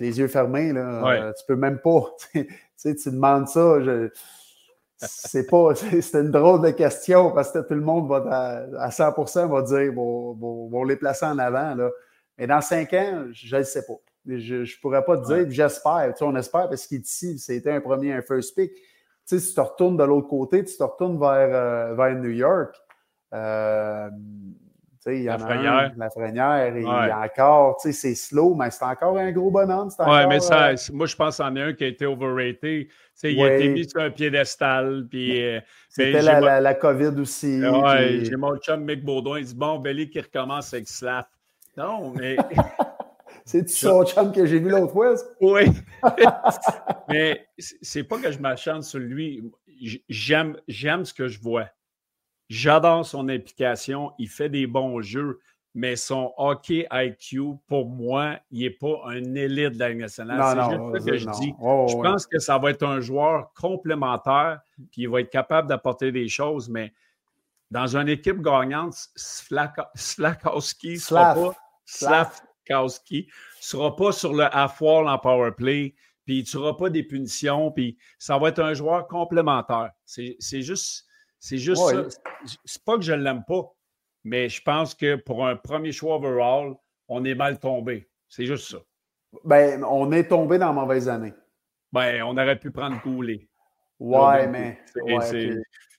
[0.00, 2.06] les yeux fermés, là, tu peux même pas.
[2.32, 3.80] tu tu demandes ça.
[3.80, 4.10] Je,
[5.00, 9.48] c'est pas, c'est une drôle de question parce que tout le monde va à, 100%
[9.48, 11.74] va dire, vont, vont, les placer en avant.
[11.74, 11.90] Là.
[12.38, 13.94] Mais dans cinq ans, je ne sais pas.
[14.26, 16.14] Je ne pourrais pas te dire, j'espère.
[16.16, 18.72] Tu on espère parce qu'il est ici, c'était un premier, un first pick.
[18.74, 18.82] Tu
[19.24, 22.30] sais, si tu te retournes de l'autre côté, tu te retournes vers, euh, vers New
[22.30, 22.74] York.
[23.32, 24.10] Euh,
[25.06, 29.16] il y la, a la Frenière, il y a encore, c'est slow, mais c'est encore
[29.16, 29.88] un gros bonhomme.
[29.98, 32.88] Oui, mais ça, euh, moi, je pense en a un qui a été overrated.
[33.22, 35.06] Il a été mis sur un piédestal.
[35.08, 37.60] Puis, euh, C'était la, la, COVID aussi.
[37.62, 41.24] Oui, j'ai mon chum Mick Baudouin, il dit Bon, Belly qui recommence avec Slav.
[41.76, 42.36] Non, mais.
[43.44, 45.14] C'est son chum que j'ai vu l'autre fois?
[45.40, 45.62] Oui.
[47.08, 49.42] mais c'est pas que je m'acharne sur lui.
[50.08, 50.56] J'aime
[51.04, 51.66] ce que je vois.
[52.50, 54.12] J'adore son implication.
[54.18, 55.38] Il fait des bons jeux,
[55.72, 60.40] mais son hockey IQ, pour moi, il n'est pas un élite de la Ligue nationale.
[60.42, 61.54] C'est juste ce que je dis.
[61.60, 64.60] je pense que ça va être un joueur complémentaire,
[64.90, 66.92] puis il va être capable d'apporter des choses, mais
[67.70, 71.54] dans une équipe gagnante, Slakowski sera pas.
[71.84, 73.28] Slakowski
[73.60, 77.96] sera pas sur le half-wall en power play, puis tu n'auras pas des punitions, puis
[78.18, 79.92] ça va être un joueur complémentaire.
[80.04, 81.06] C'est juste
[81.40, 82.04] c'est juste ça.
[82.64, 83.74] C'est pas que je ne l'aime pas,
[84.22, 86.74] mais je pense que pour un premier choix overall,
[87.08, 88.08] on est mal tombé.
[88.28, 88.78] C'est juste ça.
[89.44, 91.32] Ben, on est tombé dans la mauvaise année.
[91.92, 93.48] Ben, on aurait pu prendre Cooley.
[93.98, 94.78] Ouais, mais.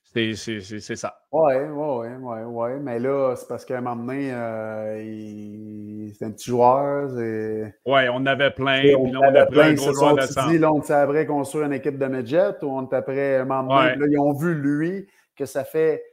[0.04, 1.16] C'est ça.
[1.32, 2.70] Oui, oui, oui, oui.
[2.80, 7.10] Mais là, c'est parce qu'à un moment donné, euh, c'est un petit joueur.
[7.14, 8.82] Oui, on avait plein.
[8.96, 9.68] on, puis on avait plein.
[9.70, 12.66] Un gros joueur de dit, là, on était après construire une équipe de midget ou
[12.66, 13.96] on était après un moment donné.
[13.96, 16.04] Là, ils ont vu lui que ça fait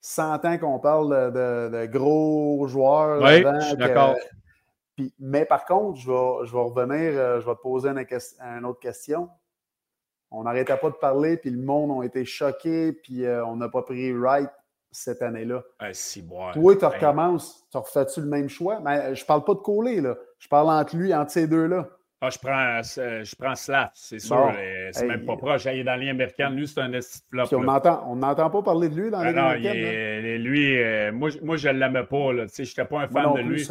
[0.00, 3.22] 100 ans qu'on parle de, gros joueurs.
[3.22, 4.16] Oui, je suis d'accord.
[5.18, 8.80] mais par contre, je vais, je vais revenir, euh, je vais te poser une, autre
[8.80, 9.30] question.
[10.30, 13.68] On n'arrêtait pas de parler, puis le monde a été choqué, puis euh, on n'a
[13.68, 14.50] pas pris right
[14.90, 15.62] cette année-là.
[15.92, 18.80] si, bon, Toi, tu recommences, tu refais-tu le même choix?
[18.80, 20.16] Mais je parle pas de coller, là.
[20.38, 21.88] Je parle entre lui, entre ces deux-là.
[22.20, 24.50] Ah, je prends, je prends Slav, c'est sûr.
[24.92, 25.66] c'est même pas proche.
[25.66, 26.48] Il est dans l'Américain.
[26.50, 26.90] Lui, c'est un
[27.30, 27.44] flop.
[27.52, 32.04] on n'entend pas parler de lui dans ah, Lui, euh, moi, moi, je ne l'aimais
[32.04, 32.32] pas.
[32.32, 33.66] Je n'étais pas un fan de lui.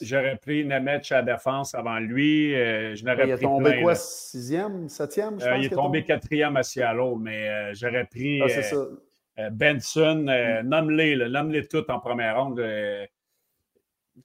[0.00, 2.54] J'aurais pris Nemec à la défense avant lui.
[2.54, 5.38] Euh, je n'aurais il est tombé quoi, sixième, septième?
[5.40, 8.40] Je euh, il est tombé quatrième à Seattle, mais j'aurais pris
[9.36, 10.66] ah, Benson, mm.
[10.66, 12.60] nomme-les, nomme-les toutes en première ronde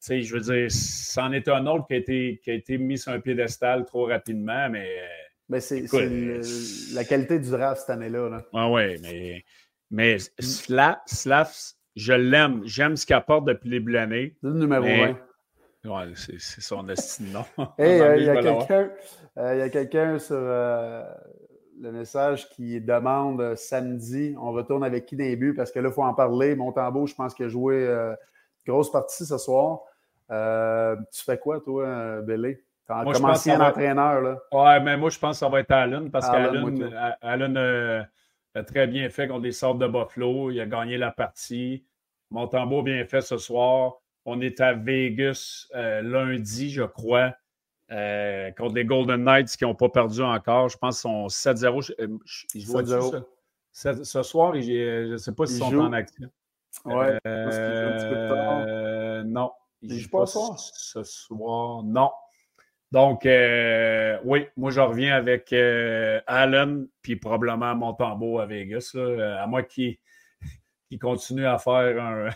[0.01, 3.11] je veux dire, c'en est un autre qui a, été, qui a été mis sur
[3.11, 4.89] un piédestal trop rapidement, mais.
[5.49, 5.85] Mais c'est
[6.93, 8.43] la qualité du draft cette année-là.
[8.53, 9.43] Ah oui, mais,
[9.91, 11.51] mais Slav,
[11.95, 12.61] je l'aime.
[12.65, 14.35] J'aime ce qu'il apporte depuis le début de l'année.
[14.41, 15.17] C'est le numéro 1.
[15.85, 17.45] Oui, c'est son destin, non?
[19.35, 21.03] Euh, il y a quelqu'un sur euh,
[21.81, 25.55] le message qui demande euh, samedi, on retourne avec qui des buts?
[25.55, 26.55] Parce que là, il faut en parler.
[26.55, 28.13] Montembeau, je pense qu'il a joué
[28.65, 29.81] grosse partie ce soir.
[30.31, 32.63] Euh, tu fais quoi, toi, Bélé?
[32.87, 34.39] Comme ancien entraîneur, là.
[34.51, 38.03] Ouais, mais moi, je pense que ça va être Allen parce qu'Allen euh,
[38.55, 40.51] a très bien fait contre les sortes de Buffalo.
[40.51, 41.85] Il a gagné la partie.
[42.29, 43.93] Montembeau bien fait ce soir.
[44.25, 47.33] On est à Vegas euh, lundi, je crois,
[47.89, 50.67] contre les Golden Knights qui n'ont pas perdu encore.
[50.69, 51.93] Je pense qu'ils sont 7-0.
[52.25, 54.03] Je, vois ça?
[54.03, 56.29] Ce soir, je ne sais pas s'ils sont en action.
[56.85, 57.19] Ouais.
[57.27, 59.51] Euh, non.
[59.81, 61.83] Il joue pas ce soir.
[61.83, 62.11] Non.
[62.91, 69.47] Donc, euh, oui, moi, je reviens avec euh, Allen, puis probablement Montembeau à Vegas, à
[69.47, 69.99] moi qui
[70.89, 72.29] qu'il continue à faire un,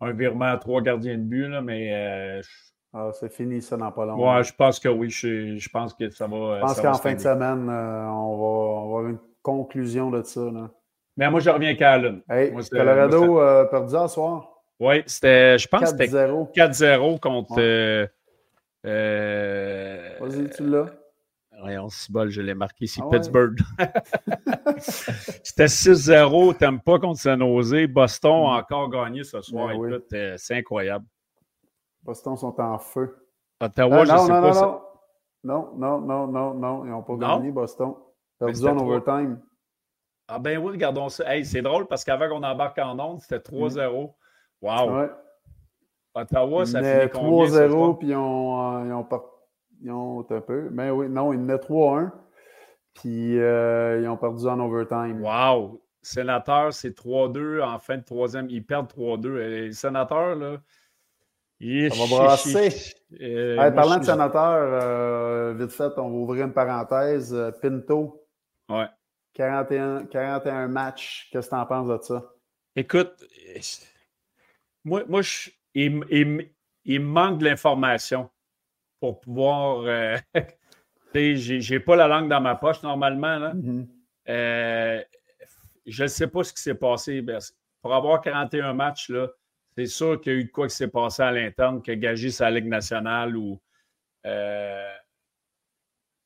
[0.00, 1.90] un, virement à trois gardiens de but, là, mais.
[1.92, 2.42] Euh,
[2.92, 4.36] ah, c'est fini ça dans pas longtemps.
[4.36, 5.10] Ouais, je pense que oui.
[5.10, 6.56] Je, je pense que ça va.
[6.56, 10.22] Je pense qu'en fin de semaine, euh, on, va, on, va, avoir une conclusion de
[10.22, 10.40] ça.
[10.40, 10.70] Là.
[11.20, 12.22] Mais moi, je reviens qu'à Allen.
[12.30, 14.48] Hey, Colorado a perdu ce soir.
[14.80, 17.56] Oui, c'était, je pense que c'était 4-0 contre.
[17.58, 18.06] Euh,
[18.86, 20.86] euh, Vas-y, tu l'as.
[21.60, 23.02] Voyons, si bol, je l'ai marqué ici.
[23.04, 23.58] Ah Pittsburgh.
[24.78, 26.56] C'était 6-0.
[26.56, 27.86] T'aimes pas contre San Jose.
[27.86, 28.60] Boston a mm.
[28.60, 29.68] encore gagné ce soir.
[29.68, 31.04] Ben Écoute, euh, c'est incroyable.
[32.02, 33.14] Boston sont en feu.
[33.60, 35.04] Ottawa, je non, sais non, pas.
[35.44, 36.84] Non, non, non, non, non, non.
[36.86, 37.92] Ils n'ont pas gagné, Boston.
[38.38, 39.38] Perdu en overtime.
[40.30, 41.34] Ah ben oui, regardons ça.
[41.34, 44.14] Hey, c'est drôle parce qu'avant qu'on embarque en onde, c'était 3-0.
[44.62, 44.98] Wow.
[44.98, 45.10] Ouais.
[46.14, 49.08] Ottawa, ça fait 3-0, puis ils ont, euh, ils ont,
[49.82, 50.68] ils ont un peu.
[50.70, 52.10] Mais oui, non, ils menaient 3-1.
[52.94, 55.22] Puis euh, ils ont perdu en overtime.
[55.22, 55.82] Wow!
[56.02, 58.48] Sénateur, c'est 3-2 en fin de troisième.
[58.50, 59.28] Ils perdent 3-2.
[59.36, 60.58] Les sénateurs, là.
[61.60, 62.94] Ça va brasser.
[63.20, 67.36] Euh, parlant de sénateur, euh, vite fait, on va ouvrir une parenthèse.
[67.60, 68.26] Pinto.
[68.70, 68.86] Ouais.
[69.34, 71.28] 41, 41 matchs.
[71.30, 72.32] Qu'est-ce que tu en penses de ça?
[72.76, 73.24] Écoute,
[74.84, 76.00] moi, moi je, il,
[76.84, 78.30] il, me manque de l'information
[79.00, 79.82] pour pouvoir.
[79.84, 80.16] Euh,
[81.14, 83.38] je n'ai pas la langue dans ma poche normalement.
[83.38, 83.54] Là.
[83.54, 83.86] Mm-hmm.
[84.28, 85.02] Euh,
[85.86, 87.24] je ne sais pas ce qui s'est passé.
[87.82, 89.10] Pour avoir 41 matchs,
[89.76, 92.30] c'est sûr qu'il y a eu de quoi qui s'est passé à l'interne, que gagé
[92.30, 93.60] sa Ligue nationale ou.
[94.26, 94.92] Euh,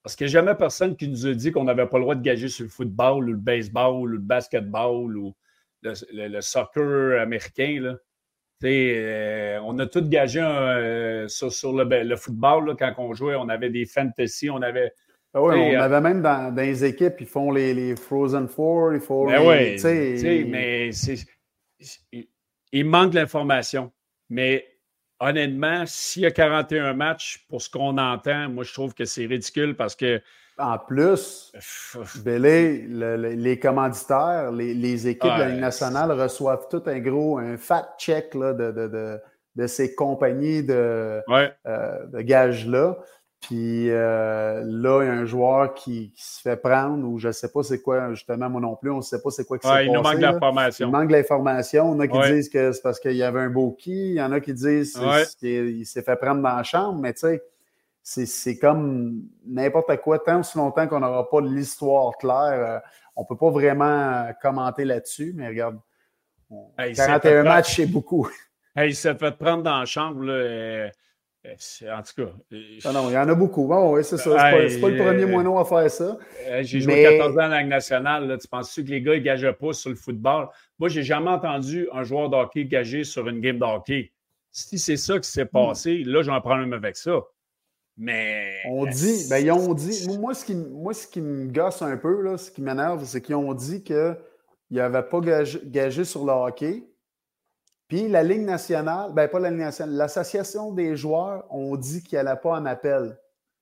[0.04, 2.14] parce qu'il n'y a jamais personne qui nous a dit qu'on n'avait pas le droit
[2.14, 5.34] de gager sur le football ou le baseball ou le basketball ou
[5.82, 7.80] le soccer américain.
[7.80, 7.94] Là.
[8.64, 12.76] Euh, on a tout gagé euh, sur, le, football.
[12.78, 14.92] quand on jouait, on avait des fantasy, on avait.
[15.34, 19.00] Ah oui, on euh, avait même dans, les équipes, ils font les, Frozen Four, ils
[19.00, 20.90] font ben les, mais
[22.72, 23.92] il manque l'information.
[24.30, 24.64] Mais
[25.20, 29.26] honnêtement, s'il y a 41 matchs, pour ce qu'on entend, moi, je trouve que c'est
[29.26, 30.20] ridicule parce que
[30.56, 31.52] en plus,
[32.24, 38.36] les commanditaires, les, équipes de la Ligue nationale reçoivent tout un gros, un fat check
[38.36, 39.20] de,
[39.66, 41.22] ces compagnies de,
[41.66, 42.96] euh, de gages-là.
[43.46, 47.32] Puis euh, là, il y a un joueur qui, se fait prendre, ou je ne
[47.32, 49.66] sais pas c'est quoi, justement, moi non plus, on ne sait pas c'est quoi qui
[49.66, 49.84] s'est passé.
[49.84, 50.88] Il nous manque l'information.
[50.88, 51.84] Il manque l'information.
[51.84, 54.12] Il y en a qui disent que c'est parce qu'il y avait un beau qui,
[54.12, 54.98] il y en a qui disent
[55.38, 57.38] qu'il s'est fait prendre dans la chambre, mais tu
[58.02, 60.18] sais, c'est comme n'importe quoi.
[60.20, 62.32] Tant aussi longtemps qu'on n'aura pas l'histoire claire,
[62.66, 62.78] euh,
[63.14, 65.78] on ne peut pas vraiment euh, commenter là-dessus, mais regarde,
[66.78, 68.26] 41 matchs, c'est beaucoup.
[68.74, 70.22] Hey, il s'est fait prendre dans la chambre.
[70.24, 70.90] Là,
[71.46, 72.32] en tout cas.
[72.84, 73.66] Ah non, il y en a beaucoup.
[73.66, 74.30] Bon, oui, c'est ça.
[74.68, 76.16] C'est pas, pas, le premier moineau à faire ça.
[76.62, 78.38] J'ai joué 14 ans à la Ligue nationale.
[78.40, 80.48] tu penses que les gars ne gagent pas sur le football?
[80.78, 84.12] Moi, j'ai jamais entendu un joueur de hockey gager sur une game de hockey.
[84.50, 85.48] Si c'est ça qui s'est hmm.
[85.48, 87.20] passé, là, j'ai un problème avec ça.
[87.96, 88.54] Mais.
[88.66, 90.08] On dit, ben, ils ont dit.
[90.18, 93.20] Moi, ce qui, moi, ce qui me gosse un peu, là, ce qui m'énerve, c'est
[93.20, 94.16] qu'ils ont dit qu'ils
[94.70, 96.84] n'avaient pas gagé, sur le hockey.
[97.88, 102.18] Puis la Ligue nationale, ben pas la Ligue nationale, l'Association des joueurs ont dit qu'il
[102.18, 103.18] n'y allait pas en appel.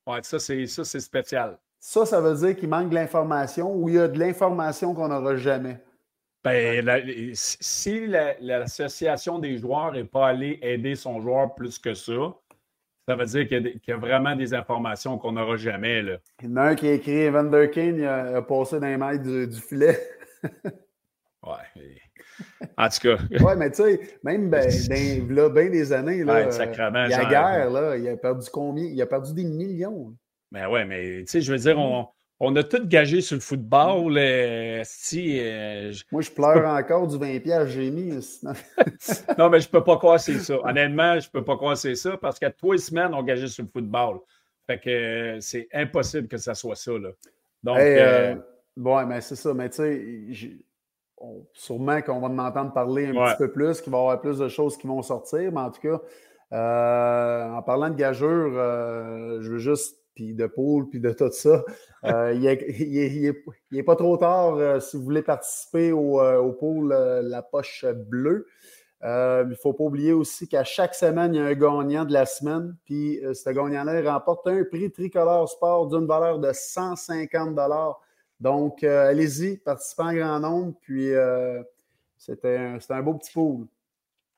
[0.06, 1.58] Oui, ça, c'est ça, c'est spécial.
[1.78, 5.08] Ça, ça veut dire qu'il manque de l'information ou il y a de l'information qu'on
[5.08, 5.78] n'aura jamais.
[6.44, 6.84] Ben,
[7.34, 12.34] si l'association des joueurs n'est pas allée aider son joueur plus que ça,
[13.06, 16.02] ça veut dire qu'il y, a vraiment des informations qu'on n'aura jamais.
[16.02, 16.18] Là.
[16.40, 17.30] Il y en a un qui a écrit
[17.72, 19.98] Kane, il a, passé dans les mailles du, filet.
[21.42, 22.00] ouais.
[22.76, 23.16] En tout cas.
[23.44, 24.68] ouais, mais tu sais, même ben,
[25.28, 28.84] dans, bien des années, là, il y a guerre, là, il a perdu combien?
[28.84, 30.14] Il a perdu des millions.
[30.50, 32.06] Ben ouais, mais tu sais, je veux dire, on,
[32.44, 34.18] on a tout gagé sur le football.
[34.84, 38.10] si, euh, Moi, je pleure encore du 20 pièces j'ai mis.
[39.38, 40.58] non, mais je ne peux pas croire c'est ça.
[40.64, 43.62] Honnêtement, je ne peux pas croire c'est ça parce qu'à trois semaines, on gagé sur
[43.62, 44.18] le football.
[44.66, 46.90] Fait que euh, c'est impossible que ça soit ça.
[46.92, 47.10] Là.
[47.62, 47.78] Donc.
[47.78, 48.34] Euh,
[48.76, 49.54] bon, mais c'est ça.
[49.54, 50.58] Mais tu sais,
[51.52, 54.38] sûrement qu'on va en entendre parler un petit peu plus, qu'il va y avoir plus
[54.38, 55.52] de choses qui vont sortir.
[55.52, 56.00] Mais en tout cas,
[56.50, 58.52] en parlant de gageure,
[59.40, 61.64] je veux juste puis de poule, puis de tout ça.
[62.04, 63.34] Euh, il
[63.70, 67.84] n'est pas trop tard euh, si vous voulez participer au, euh, au pool La Poche
[67.84, 68.46] Bleue.
[69.02, 72.12] il ne faut pas oublier aussi qu'à chaque semaine, il y a un gagnant de
[72.12, 72.76] la semaine.
[72.84, 77.54] Puis ce gagnant-là remporte un prix tricolore sport d'une valeur de 150
[78.42, 80.74] Donc, allez-y, participez en grand nombre.
[80.82, 81.10] Puis
[82.18, 83.66] c'était un, un, beau petit pool.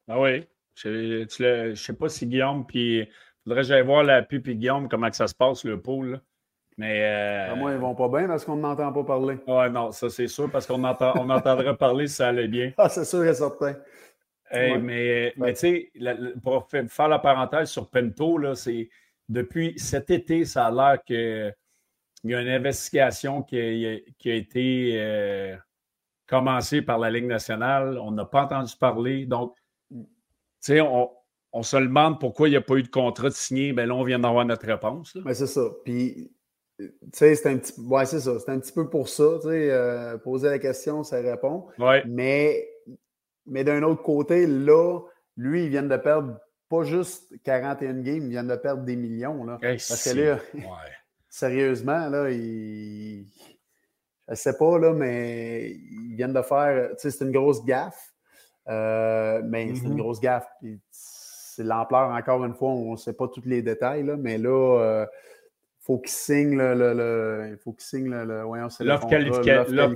[0.06, 0.46] Ah oui.
[0.74, 3.08] Je ne sais pas si Guillaume puis
[3.44, 6.20] Faudrait que j'aille voir la pub et Guillaume comment que ça se passe, le pôle.
[6.78, 7.02] Mais.
[7.02, 7.56] Euh...
[7.56, 9.36] moi, ils vont pas bien parce qu'on n'entend pas parler.
[9.46, 12.72] Ouais, non, ça c'est sûr, parce qu'on entend, on entendrait parler si ça allait bien.
[12.78, 13.76] Ah, c'est sûr et certain.
[14.52, 15.92] Mais, mais tu sais,
[16.42, 18.88] pour faire la parenthèse sur Pento, c'est
[19.28, 21.02] depuis cet été, ça a l'air
[22.24, 25.56] qu'il y a une investigation qui a, qui a été euh,
[26.26, 27.98] commencée par la Ligue nationale.
[27.98, 29.26] On n'a pas entendu parler.
[29.26, 29.54] Donc,
[29.90, 30.06] tu
[30.60, 31.10] sais, on,
[31.52, 33.74] on, se demande pourquoi il n'y a pas eu de contrat de signé.
[33.74, 35.14] Bien là, on vient d'avoir notre réponse.
[35.22, 35.68] Mais c'est ça.
[35.84, 36.32] Puis,
[36.78, 38.38] tu sais, c'est un petit ouais, c'est ça.
[38.38, 39.38] C'est un petit peu pour ça.
[39.42, 41.66] Tu sais, euh, poser la question, ça répond.
[41.78, 42.02] Ouais.
[42.06, 42.66] Mais,
[43.44, 45.00] mais d'un autre côté, là,
[45.36, 46.38] lui, il vient de perdre
[46.70, 49.44] pas juste 41 games, ils viennent de perdre des millions.
[49.44, 49.58] Là.
[49.60, 50.38] Parce que là,
[51.34, 53.26] sérieusement, là, ils.
[54.26, 56.90] Je ne sais pas, là, mais ils viennent de faire.
[56.90, 58.12] Tu sais, c'est une grosse gaffe.
[58.68, 59.96] Euh, mais c'est une mm-hmm.
[59.96, 60.46] grosse gaffe.
[60.90, 64.80] C'est l'ampleur, encore une fois, on ne sait pas tous les détails, là, mais là,
[64.80, 65.06] euh,
[65.80, 69.06] faut qu'il signe le, le, il faut qu'il signe le, l'offre,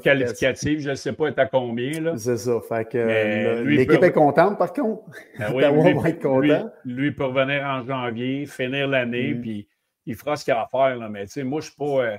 [0.01, 2.15] qualificative, je ne sais pas est à combien.
[2.19, 2.61] C'est ça.
[2.69, 5.05] Fait que l'équipe est contente par contre.
[5.39, 6.71] Ben oui, lui, va être content.
[6.85, 9.41] Lui, peut revenir en janvier, finir l'année, mm.
[9.41, 9.69] puis
[10.09, 10.97] il fera ce qu'il a à faire.
[10.97, 11.09] Là.
[11.09, 12.05] Mais tu sais, moi, je ne suis pas.
[12.05, 12.19] Euh,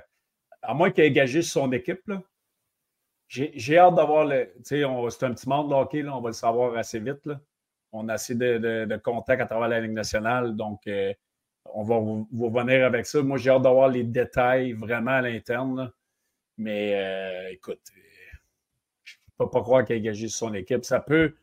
[0.62, 2.22] à moins qu'il ait gagé sur son équipe, là,
[3.28, 4.52] j'ai, hâte d'avoir le.
[4.58, 7.26] Tu sais, c'est un petit monde de hockey, là, on va le savoir assez vite.
[7.26, 7.40] Là.
[7.92, 10.56] On a assez de, de, contacts à travers la Ligue nationale.
[10.56, 11.14] Donc, euh,
[11.66, 13.24] on va vous, revenir avec ça.
[13.24, 15.92] Moi, j'ai hâte d'avoir les détails vraiment à l'interne.
[16.58, 17.82] Mais euh, écoute,
[19.04, 20.86] je ne peux pas croire qu'il a engagé son équipe.
[20.86, 21.34] Ça peut,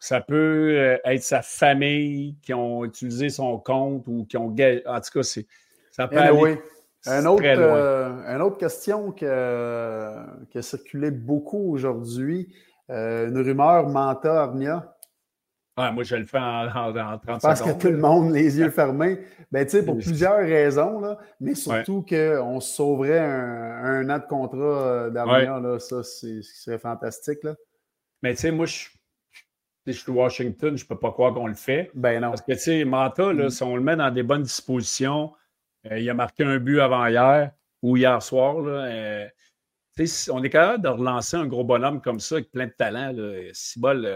[0.00, 4.54] ça peut être sa famille qui ont utilisé son compte ou qui ont.
[4.86, 5.46] En tout cas, c'est,
[5.96, 6.60] ça peut aller.
[7.08, 10.26] Un autre, euh, une autre question qui a
[10.60, 12.52] circulé beaucoup aujourd'hui,
[12.88, 14.96] une rumeur Manta Armia
[15.76, 17.40] moi, je le fais en, 30 secondes.
[17.42, 19.20] Parce que tout le monde, les yeux fermés.
[19.52, 24.58] Ben, tu sais, pour plusieurs raisons, là, mais surtout qu'on sauverait un, an de contrat
[24.58, 27.42] euh, d'avenir, là, ça, c'est ce qui serait fantastique.
[27.44, 27.54] Là.
[28.22, 28.86] Mais tu sais, moi, je,
[29.86, 31.90] je suis Washington, je ne peux pas croire qu'on le fait.
[31.94, 32.30] Ben non.
[32.30, 33.50] Parce que, tu sais, Manta, là, mm.
[33.50, 35.32] si on le met dans des bonnes dispositions,
[35.90, 37.50] euh, il a marqué un but avant hier
[37.82, 39.26] ou hier soir, là, euh,
[40.30, 43.14] on est capable de relancer un gros bonhomme comme ça avec plein de talent.
[43.52, 44.06] Si bol,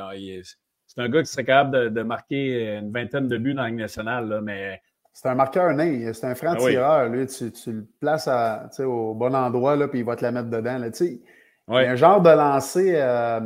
[0.86, 3.78] c'est un gars qui serait capable de, marquer une vingtaine de buts dans la Ligue
[3.78, 4.80] nationale, mais.
[5.12, 7.08] C'est un marqueur nain, c'est un franc ah tireur.
[7.08, 8.28] Lui, tu, le places
[8.80, 10.78] au bon endroit, là, puis il va te la mettre dedans.
[10.78, 11.18] Là, Il
[11.68, 13.40] y a un genre de lancer euh,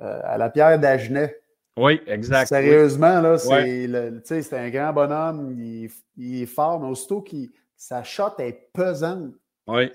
[0.00, 1.38] euh, à la pierre d'Agenet.
[1.76, 2.46] Oui, exact.
[2.46, 7.36] Sérieusement, là, c'est un grand bonhomme, il, est fort, mais aussitôt que
[7.76, 9.32] sa shot est pesante.
[9.66, 9.90] Oui.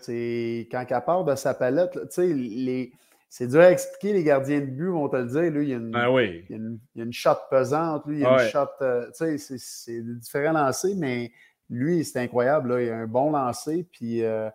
[0.71, 2.91] Quand il part de sa palette, les,
[3.29, 5.51] c'est dur à expliquer, les gardiens de but vont te le dire.
[5.51, 5.91] Lui, il y a une,
[6.49, 8.49] il y a une, il y a une shot pesante, lui, il y a une
[8.49, 8.67] shot.
[8.81, 11.31] Euh, tu sais, c'est différents lancers, mais
[11.69, 12.73] lui, c'est incroyable.
[12.73, 13.87] Là, il a un bon lancer.
[13.91, 14.49] Puis euh,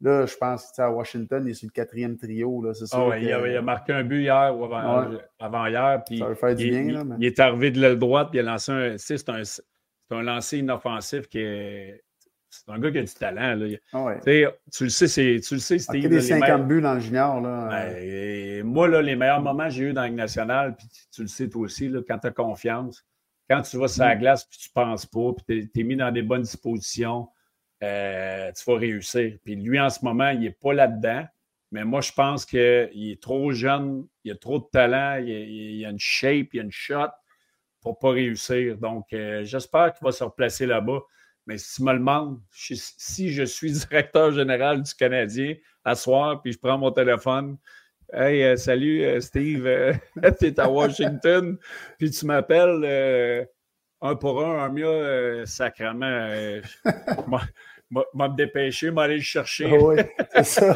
[0.00, 2.62] là, je pense que à Washington, il est sur le quatrième trio.
[2.62, 6.02] Là, c'est ah il, a, marqué un but hier ou avant, avant hier.
[6.06, 6.92] Puis ça veut faire du bien.
[6.92, 7.16] Là, mais...
[7.18, 8.98] il, est arrivé de l'aile droite, puis il a lancé un.
[8.98, 9.42] C'est un,
[10.10, 12.02] un lancer inoffensif qui est
[12.50, 13.54] c'est un gars qui a du talent.
[13.54, 13.76] Là.
[13.92, 14.14] Ah
[14.72, 16.00] tu le sais, c'est, tu le sais, Steve.
[16.00, 17.40] Il a des 50 buts dans le junior.
[17.40, 17.68] Là.
[17.70, 21.22] Ben, moi, là, les meilleurs moments que j'ai eu dans la Ligue nationale, puis tu,
[21.22, 23.04] le sais toi aussi, là, quand tu as confiance,
[23.48, 24.18] quand tu vas sur la mm.
[24.18, 27.28] glace puis tu ne penses pas, puis tu es, mis dans des bonnes dispositions,
[27.82, 29.36] euh, tu vas réussir.
[29.44, 31.24] Puis lui, en ce moment, il n'est pas là-dedans.
[31.72, 35.90] Mais moi, je pense qu'il est trop jeune, il a trop de talent, il, a
[35.90, 37.10] une shape, il a une shot
[37.80, 38.78] pour ne pas réussir.
[38.78, 41.00] Donc, euh, j'espère qu'il va se replacer là-bas.
[41.46, 46.40] Mais si tu me le demandes, si je suis directeur général du Canadien à soir,
[46.40, 47.58] puis je prends mon téléphone,
[48.12, 49.64] Hey, euh, salut Steve,
[50.38, 51.58] tu es à Washington,
[51.98, 53.48] puis tu m'appelles
[54.02, 56.60] un pour un, un mieux, sacrement.
[57.90, 59.70] m'a me dépêcher, m'aller le chercher.
[59.72, 59.96] Ah oui,
[60.32, 60.74] c'est ça.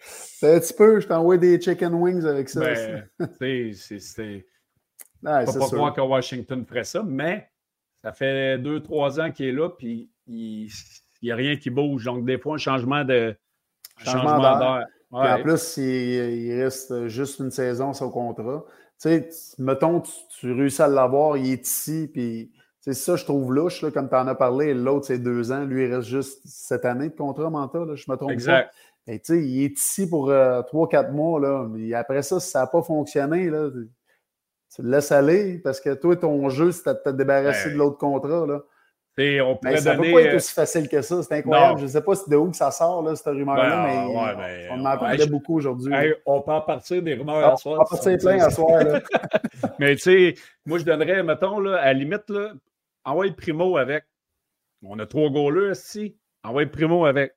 [0.00, 2.60] c'est un petit peu, je t'envoie des chicken wings avec ça.
[3.40, 4.46] Ben, c'est.
[5.22, 7.50] Pas pour croire que Washington ferait ça, mais
[8.02, 10.70] ça fait deux, trois ans qu'il est là, puis il
[11.22, 12.04] n'y a rien qui bouge.
[12.04, 13.36] Donc, des fois, un changement de
[13.98, 14.86] changement, d'air.
[15.10, 18.64] En plus, il, reste juste une saison sur contrat.
[19.00, 23.52] Tu sais, mettons, tu, réussis à l'avoir, il est ici, puis c'est ça, je trouve
[23.52, 24.74] louche, là, comme tu en as parlé.
[24.74, 25.64] L'autre, c'est deux ans.
[25.64, 28.72] Lui, il reste juste cette année de contrat mental, je me trompe exact.
[29.06, 29.12] pas.
[29.12, 31.40] Et, il est ici pour euh, trois, quatre mois.
[31.40, 31.66] Là.
[31.70, 33.70] Mais après ça, si ça n'a pas fonctionné, là,
[34.74, 37.98] tu le laisses aller parce que toi, ton jeu, c'est de te débarrasser de l'autre
[37.98, 38.46] contrat.
[38.46, 38.62] Là.
[39.18, 41.22] On pourrait ça ne peut pas être aussi facile que ça.
[41.22, 41.80] C'est incroyable.
[41.80, 44.84] Je ne sais pas de où que ça sort, là, cette rumeur-là, ben, mais on
[44.84, 45.92] en parlait beaucoup aujourd'hui.
[46.26, 47.80] on peut en partir des rumeurs à soir.
[47.80, 48.80] On peut en partir plein à soir.
[49.78, 52.52] mais tu sais, moi, je donnerais, mettons, là, à la limite, là,
[53.04, 54.04] envoie Primo avec.
[54.82, 56.16] On a trois goalers ici.
[56.44, 57.34] Envoyez Primo avec.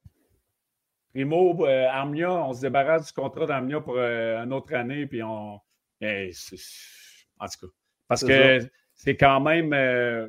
[1.14, 5.22] Primo, euh, Armia, on se débarrasse du contrat d'Armia pour euh, une autre année, puis
[5.24, 5.60] on.
[6.00, 6.32] Eh,
[7.40, 7.74] en tout cas.
[8.08, 8.60] Parce que
[8.96, 9.74] c'est quand même.
[9.74, 10.28] Euh,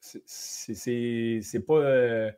[0.00, 2.30] c'est pas.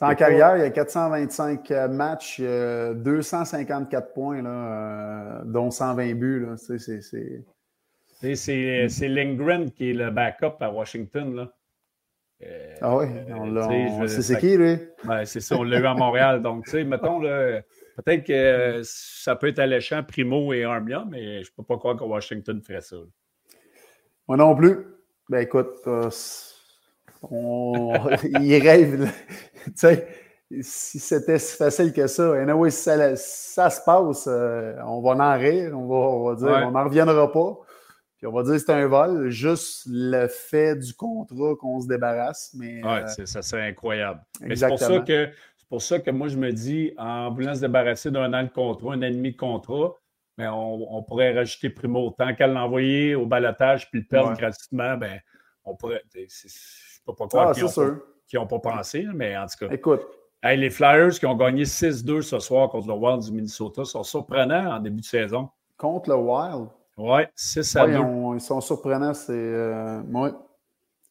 [0.00, 6.46] en carrière, il y a 425 matchs, 254 points, là, dont 120 buts.
[8.34, 11.34] C'est Lindgren qui est le backup à Washington.
[11.34, 11.52] Là.
[12.42, 14.76] Euh, ah oui, on, c'est qui, lui?
[15.04, 16.42] Ben, c'est ça, on l'a eu à Montréal.
[16.42, 21.50] Donc, tu sais, mettons, peut-être que ça peut être alléchant, Primo et Armia, mais je
[21.50, 22.96] ne peux pas croire que Washington ferait ça.
[24.26, 24.86] Moi non plus.
[25.28, 25.86] Ben écoute,
[27.30, 29.10] il rêve.
[29.64, 30.08] tu sais,
[30.60, 35.12] si c'était si facile que ça, anyway, si ça, ça se passe, euh, on va
[35.12, 37.58] en rire, on va, on va dire, on n'en reviendra pas
[38.26, 42.54] on va dire que c'est un vol, juste le fait du contrat qu'on se débarrasse.
[42.58, 44.20] Mais, oui, euh, ça serait incroyable.
[44.54, 45.30] c'est pour ça que
[45.68, 48.94] pour ça que moi, je me dis, en voulant se débarrasser d'un an de contrat,
[48.94, 49.94] un an de contrat,
[50.36, 52.10] mais on, pourrait rajouter Primo.
[52.10, 55.20] Tant qu'à l'envoyer au balotage puis le perdre gratuitement, ben,
[55.64, 56.02] on pourrait.
[57.04, 57.54] Peux pas croire ah,
[58.26, 59.72] qu'ils n'ont pas, pensé, mais en tout cas.
[59.72, 60.02] Écoute.
[60.42, 64.76] les Flyers qui ont gagné 6-2 ce soir contre le Wild du Minnesota sont surprenants
[64.76, 65.48] en début de saison.
[65.76, 66.68] Contre le Wild?
[66.96, 67.92] Oui, 6 à 2.
[68.34, 69.14] Ils, sont surprenants.
[69.14, 70.30] C'est, euh,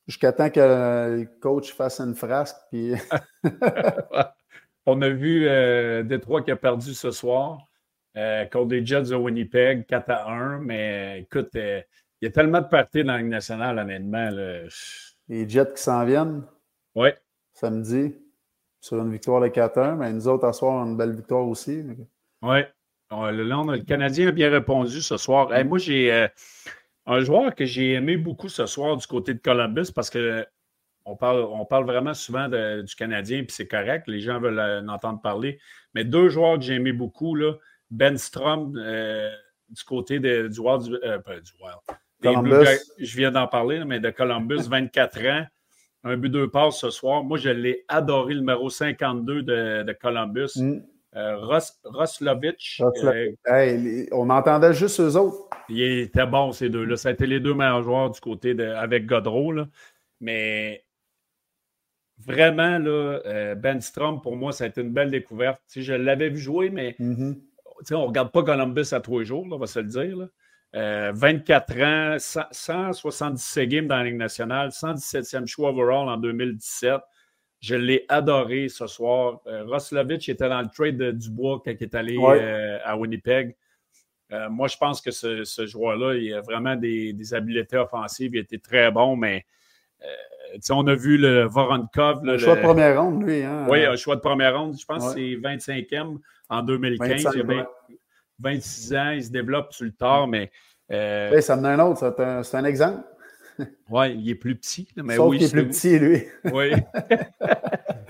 [0.07, 2.57] Jusqu'à temps que le coach fasse une frasque.
[2.71, 2.93] Puis...
[4.85, 7.69] On a vu euh, Détroit qui a perdu ce soir
[8.17, 10.59] euh, contre les Jets de Winnipeg, 4 à 1.
[10.59, 11.81] Mais écoute, euh,
[12.21, 14.29] il y a tellement de parties dans la Ligue nationale, honnêtement.
[15.27, 16.43] Les Jets qui s'en viennent.
[16.95, 17.09] Oui.
[17.53, 18.15] Samedi,
[18.79, 19.95] sur une victoire de 4 1.
[19.95, 21.83] Mais nous autres, à soir, une belle victoire aussi.
[22.41, 22.59] Oui.
[23.11, 25.49] Le, Canadien a bien répondu ce soir.
[25.65, 26.27] moi, j'ai euh,
[27.05, 30.45] un joueur que j'ai aimé beaucoup ce soir du côté de Columbus parce que
[31.05, 34.87] on parle, on parle vraiment souvent du Canadien, puis c'est correct, les gens veulent en
[34.87, 35.59] entendre parler.
[35.93, 37.53] Mais deux joueurs que j'ai aimé beaucoup, là,
[37.91, 39.29] Ben Strom euh,
[39.69, 41.19] du côté de, du Wild, du, euh,
[42.23, 42.67] Columbus.
[42.97, 45.45] je viens d'en parler, mais de Columbus, 24 ans,
[46.03, 47.23] un but, deux passes ce soir.
[47.23, 50.51] Moi, je l'ai adoré, le numéro 52 de, Columbus.
[50.55, 50.81] Mm.
[51.15, 51.37] Euh,
[51.83, 52.81] Roslovich.
[52.81, 55.47] Euh, on entendait juste eux autres.
[55.69, 56.97] Il était bon, ces deux-là.
[56.97, 59.53] Ça a été les deux meilleurs joueurs du côté de, avec Godreau.
[60.19, 60.83] Mais
[62.17, 65.61] vraiment, là, euh, Ben Strom, pour moi, ça a été une belle découverte.
[65.75, 67.37] je l'avais vu jouer, mais mm-hmm.
[67.91, 70.27] on ne regarde pas Columbus à trois jours, on va se le dire.
[70.73, 76.99] 24 ans, 177 games dans la Ligue nationale, 117e choix overall en 2017.
[77.63, 79.39] Je l'ai adoré ce soir.
[79.47, 83.55] Euh, Roslovich était dans le trade de Dubois quand il est allé euh, à Winnipeg.
[84.33, 88.31] Euh, moi, je pense que ce, joueur-là, il a vraiment des, habiletés offensives.
[88.33, 89.45] Il était très bon, mais
[90.71, 92.25] on a vu le Voronkov.
[92.25, 93.43] le choix de première ronde, lui.
[93.43, 93.65] Hein?
[93.69, 94.75] Oui, un choix de première ronde.
[94.77, 96.17] Je pense que c'est 25e
[96.49, 97.27] en 2015.
[97.33, 97.69] il a
[98.43, 100.51] 26 ans, il se développe sur le tard, mais.
[100.89, 102.43] ça me donne un autre.
[102.43, 103.03] C'est un exemple.
[103.89, 104.87] Oui, il est plus petit.
[104.95, 106.23] mais Sauf oui, il est plus petit, lui.
[106.53, 106.71] Oui.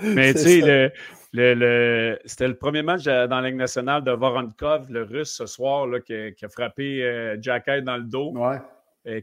[0.02, 0.92] mais tu sais,
[1.32, 5.86] le, c'était le premier match dans la Ligue nationale de Voronkov, le russe, ce soir,
[5.86, 8.32] là, qui, a frappé euh, Jack dans le dos.
[8.32, 8.58] Ouais.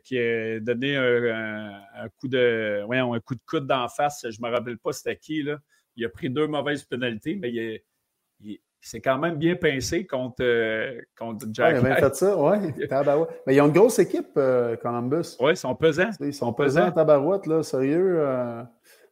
[0.03, 4.27] Qui a donné un, coup de un coup de coude d'en face.
[4.29, 5.41] Je ne me rappelle pas c'était qui.
[5.41, 5.57] Là.
[5.95, 7.81] Il a pris deux mauvaises pénalités, mais il,
[8.41, 11.75] il, c'est quand même bien pincé contre, euh, contre Jack.
[11.75, 12.57] il a bien fait ça, oui.
[13.45, 15.37] Mais ils ont une grosse équipe, euh, Columbus.
[15.39, 16.09] Oui, ils sont pesants.
[16.19, 18.17] Ils sont, pesants à tabarouette, là, sérieux.
[18.19, 18.63] Euh,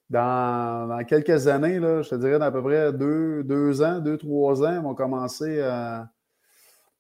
[0.10, 4.64] dans, quelques années, là, je te dirais d'à peu près deux, deux ans, deux, trois
[4.64, 6.10] ans, ils vont commencer à.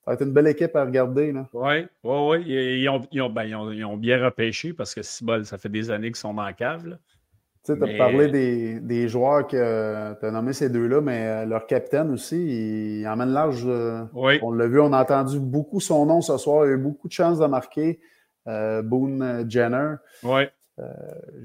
[0.05, 1.34] Ça va être une belle équipe à regarder.
[1.53, 2.43] Oui, oui, oui.
[2.47, 5.91] Ils ont, ben, ils, ont, ils, ont, bien repêché parce que si ça fait des
[5.91, 6.88] années qu'ils sont dans la cave.
[6.88, 6.95] Là.
[7.74, 11.67] Tu sais, as parlé des, joueurs que tu as nommé ces deux-là, mais euh, leur
[11.67, 13.63] capitaine aussi, il emmène l'âge.
[13.65, 16.65] Euh, on l'a vu, on a entendu beaucoup son nom ce soir.
[16.65, 17.99] Il a eu beaucoup de chances de marquer.
[18.47, 19.95] Euh, Boone Jenner.
[20.24, 20.43] Oui.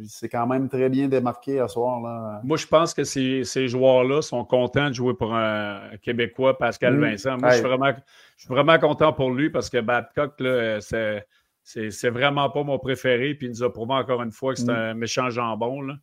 [0.06, 2.00] c'est quand même très bien démarqué ce soir.
[2.00, 2.40] Là.
[2.44, 6.94] Moi, je pense que ces, ces joueurs-là sont contents de jouer pour un Québécois, Pascal
[6.94, 7.00] mm.
[7.00, 7.36] Vincent.
[7.38, 7.92] Moi, je, suis vraiment,
[8.36, 10.34] je suis vraiment content pour lui parce que Babcock,
[10.80, 11.26] c'est
[11.64, 13.34] c'est vraiment pas mon préféré.
[13.34, 14.70] Puis il nous a prouvé encore une fois que c'est mm.
[14.70, 15.82] un méchant jambon.
[15.82, 15.94] Là.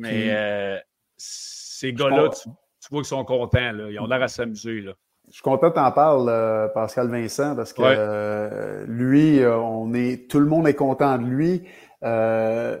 [0.00, 0.78] Mais euh,
[1.18, 2.48] ces gars-là, tu,
[2.90, 3.72] vois qu'ils sont contents.
[3.72, 3.90] Là.
[3.90, 4.80] Ils ont l'air à s'amuser.
[4.80, 9.92] Je suis content que tu en parles, euh, Pascal Vincent, parce que euh, lui, on
[9.92, 11.68] est, tout le monde est content de lui.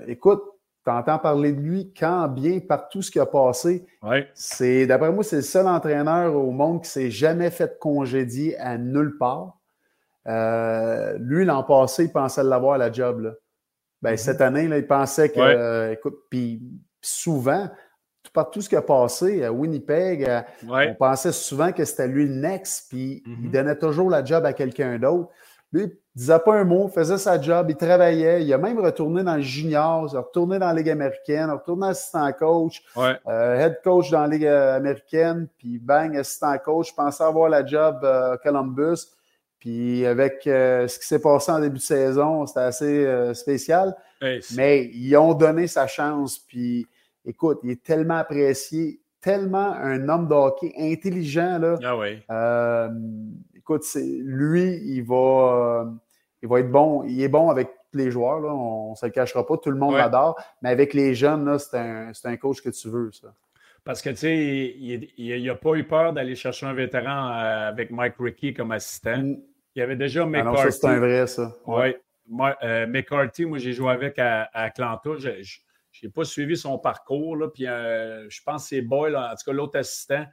[0.08, 0.42] écoute,
[0.82, 3.86] tu entends parler de lui quand bien par tout ce qui a passé.
[4.32, 8.78] C'est, d'après moi, c'est le seul entraîneur au monde qui s'est jamais fait congédier à
[8.78, 9.58] nulle part.
[10.24, 13.20] lui, l'an passé, il pensait l'avoir à la job.
[13.20, 13.32] Là.
[14.00, 14.16] Ben, mm-hmm.
[14.16, 16.62] Cette année, là, il pensait que, écoute, puis
[17.00, 17.68] souvent,
[18.32, 22.34] par tout ce qui a passé à Winnipeg, on pensait souvent que c'était lui le
[22.34, 23.50] next, puis il mm-hmm.
[23.50, 25.30] donnait toujours la job à quelqu'un d'autre.
[25.72, 28.42] Lui, il disait pas un mot, faisait sa job, il travaillait.
[28.42, 31.88] Il a même retourné dans le junior, il a retourné dans la Ligue américaine, retourné
[31.88, 36.90] assistant coach, euh, head coach dans la Ligue euh, américaine, puis bang, assistant coach.
[36.90, 39.06] Je pensais avoir la job euh, à Columbus.
[39.60, 43.94] Puis avec ce qui s'est passé en début de saison, c'était assez spécial.
[44.56, 46.38] mais ils ont donné sa chance.
[46.38, 46.86] Puis
[47.24, 51.58] écoute, il est tellement apprécié, tellement un homme de hockey intelligent.
[51.58, 51.76] Là.
[51.84, 52.22] Ah oui
[53.70, 55.84] écoute, lui, il va, euh,
[56.42, 57.04] il va être bon.
[57.04, 59.76] Il est bon avec les joueurs, là, on ne se le cachera pas, tout le
[59.76, 63.34] monde l'adore, mais avec les jeunes, c'est un, un, coach que tu veux, ça.
[63.84, 64.74] Parce que, tu sais,
[65.16, 69.18] il n'a pas eu peur d'aller chercher un vétéran euh, avec Mike Rickey comme assistant.
[69.18, 69.42] Mm.
[69.74, 70.62] Il y avait déjà McCarthy.
[70.66, 71.56] Ah c'est un vrai, ça.
[71.66, 71.94] Oui.
[72.26, 75.10] Moi, euh, McCarthy, moi, j'ai joué avec à, Atlanta.
[75.18, 75.30] Je
[76.02, 79.52] n'ai pas suivi son parcours, là, puis je pense que c'est Boyle, en tout cas,
[79.52, 80.24] l'autre assistant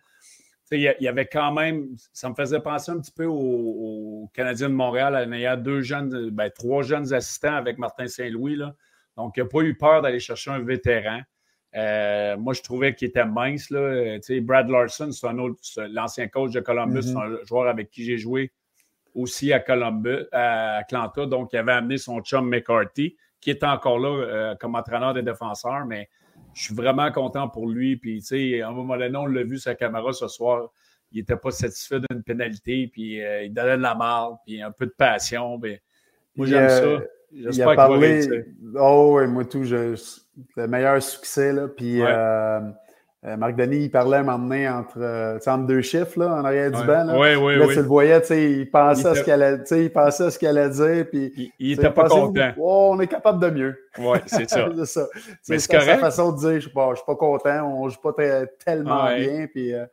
[0.71, 4.73] il y, avait quand même, ça me faisait penser un petit peu aux, Canadiens de
[4.73, 8.57] Montréal, il y a deux jeunes, ben, trois jeunes assistants avec Martin Saint-Louis.
[9.15, 11.21] Donc, il n'a pas eu peur d'aller chercher un vétéran.
[11.77, 13.69] Euh, moi, je trouvais qu'il était mince.
[13.69, 14.17] Là.
[14.41, 15.59] Brad Larson, c'est un autre,
[15.89, 17.41] l'ancien coach de Columbus, c'est mm-hmm.
[17.41, 18.51] un joueur avec qui j'ai joué
[19.13, 21.25] aussi à Columbus, à Atlanta.
[21.25, 25.23] Donc, il avait amené son chum McCarthy, qui est encore là euh, comme entraîneur des
[25.23, 26.09] défenseurs, mais
[26.53, 27.97] je suis vraiment content pour lui.
[27.97, 30.69] Puis, tu sais, à un moment donné, on l'a vu sa caméra ce soir.
[31.11, 34.71] Il n'était pas satisfait d'une pénalité, puis euh, il donnait de la marde, puis un
[34.71, 35.59] peu de passion.
[36.35, 37.03] Moi, j'aime ça.
[37.33, 38.43] J'espère qu'il va réussir.
[38.75, 39.63] Oh, oui, moi, tout.
[39.63, 39.95] Je,
[40.55, 41.67] le meilleur succès, là.
[41.67, 42.59] Puis, euh,
[43.25, 46.45] euh, Marc Denis, il parlait un moment donné entre, euh, entre deux chiffres là, en
[46.45, 47.03] arrière du banc.
[47.03, 47.19] Là.
[47.19, 50.31] Oui, oui, là, tu le voyais, il pensait, à ce qu'elle allait, il pensait à
[50.31, 51.09] ce qu'elle allait dire.
[51.09, 52.51] Puis, il n'était pas content.
[52.57, 53.79] Oh, on est capable de mieux.
[53.97, 54.69] Oui, c'est ça.
[54.77, 55.07] c'est ça.
[55.49, 57.89] Mais c'est sa façon de dire, je ne suis, pas, suis pas content, on ne
[57.89, 58.13] joue pas
[58.63, 59.47] tellement bien.
[59.51, 59.85] Puis, euh,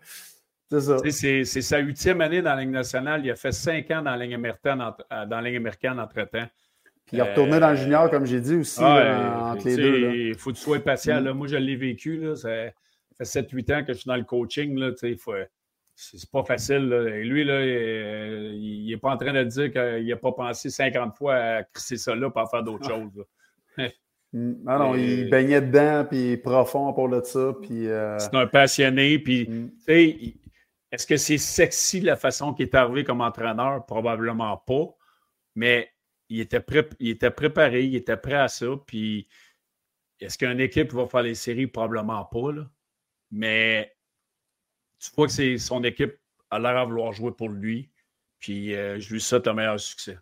[0.71, 1.45] c'est ça.
[1.45, 3.25] C'est, sa huitième année dans la Ligue nationale.
[3.25, 4.79] Il a fait cinq ans dans la Ligue américaine,
[5.11, 6.47] dans la Ligue américaine entre-temps.
[7.07, 10.15] Puis il a retourné dans le junior, comme j'ai dit aussi, entre les deux.
[10.15, 11.21] Il faut que tu sois patient.
[11.21, 11.25] Mm.
[11.25, 11.35] Là.
[11.35, 12.17] Moi, je l'ai vécu.
[12.17, 14.79] Là, ça fait 7-8 ans que je suis dans le coaching.
[14.79, 16.93] Là, c'est pas facile.
[17.15, 21.15] Et lui, là, il n'est pas en train de dire qu'il n'a pas pensé 50
[21.15, 22.95] fois à crisser ça là pour faire d'autres ah.
[22.99, 23.25] choses.
[24.33, 24.55] Mm.
[24.67, 27.53] Ah non, il baignait dedans, puis profond pour de ça.
[27.61, 29.19] Puis, euh, C'est un passionné.
[29.19, 29.71] Puis, mm.
[30.91, 33.85] est-ce que c'est sexy la façon qu'il est arrivé comme entraîneur?
[33.85, 34.87] Probablement pas.
[35.55, 35.94] Mais
[36.29, 38.67] il était, préparé, il était prêt à ça.
[38.87, 39.29] Puis,
[40.21, 41.67] est-ce qu'une équipe va faire les séries?
[41.67, 42.53] Probablement pas.
[42.53, 42.71] Là.
[43.31, 43.95] Mais
[44.99, 46.17] tu vois que son équipe
[46.51, 47.91] a l'air à vouloir jouer pour lui.
[48.39, 50.19] Puis euh, je lui souhaite un meilleur succès.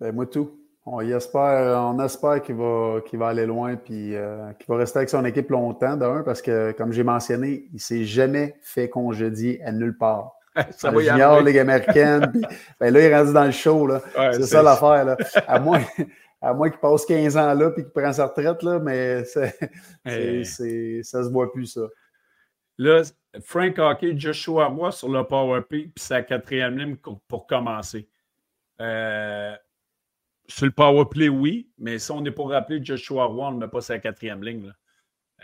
[0.00, 0.60] Ben, moi, tout.
[0.86, 5.24] On, espère, on qu'il va, va aller loin puis euh, qu'il va rester avec son
[5.24, 9.72] équipe longtemps, d'un, parce que, comme j'ai mentionné, il ne s'est jamais fait congédier à
[9.72, 10.34] nulle part.
[10.70, 12.32] Ça va junior, Ligue américaine.
[12.80, 13.88] ben là, il est rendu dans le show.
[14.32, 15.16] c'est ça l'affaire.
[15.46, 15.82] À moins,
[16.40, 19.46] à moins qu'il passe 15 ans là et qu'il prenne sa retraite, là, mais ça
[20.04, 21.82] ne se voit plus, ça.
[22.76, 23.02] Là,
[23.42, 28.08] Frank Hockey, Joshua moi sur le Power P, puis sa quatrième ligne pour commencer.
[28.80, 29.54] Euh,
[30.48, 33.58] sur le Power Play, oui, mais si on est pour rappeler Joshua Roy, on ne
[33.58, 34.72] met pas sa quatrième ligne.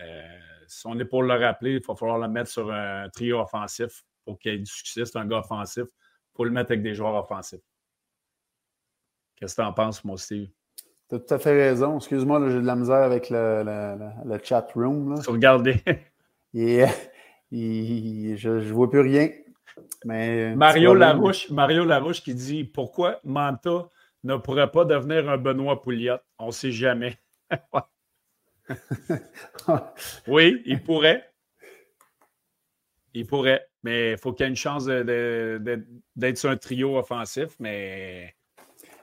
[0.01, 3.41] Euh, si on est pour le rappeler, il va falloir le mettre sur un trio
[3.41, 5.05] offensif pour qu'il ait du succès.
[5.05, 5.85] C'est un gars offensif.
[5.85, 7.61] Il faut le mettre avec des joueurs offensifs.
[9.37, 10.49] Qu'est-ce que tu en penses, moi, Steve?
[11.09, 11.97] Tu as tout à fait raison.
[11.97, 13.65] Excuse-moi, j'ai de la misère avec le,
[14.25, 15.21] le, chat room.
[15.27, 15.83] Regardez.
[16.55, 16.89] je
[17.53, 19.31] ne vois plus rien.
[20.05, 23.89] Mais Mario Larouche, Mario Larouche qui dit Pourquoi Manta
[24.25, 26.19] ne pourrait pas devenir un Benoît Pouliot?
[26.39, 27.19] On ne sait jamais.
[30.27, 31.30] oui, il pourrait.
[33.15, 33.67] Il pourrait.
[33.83, 37.57] Mais il faut qu'il y ait une chance d'être sur un trio offensif.
[37.59, 38.35] Mais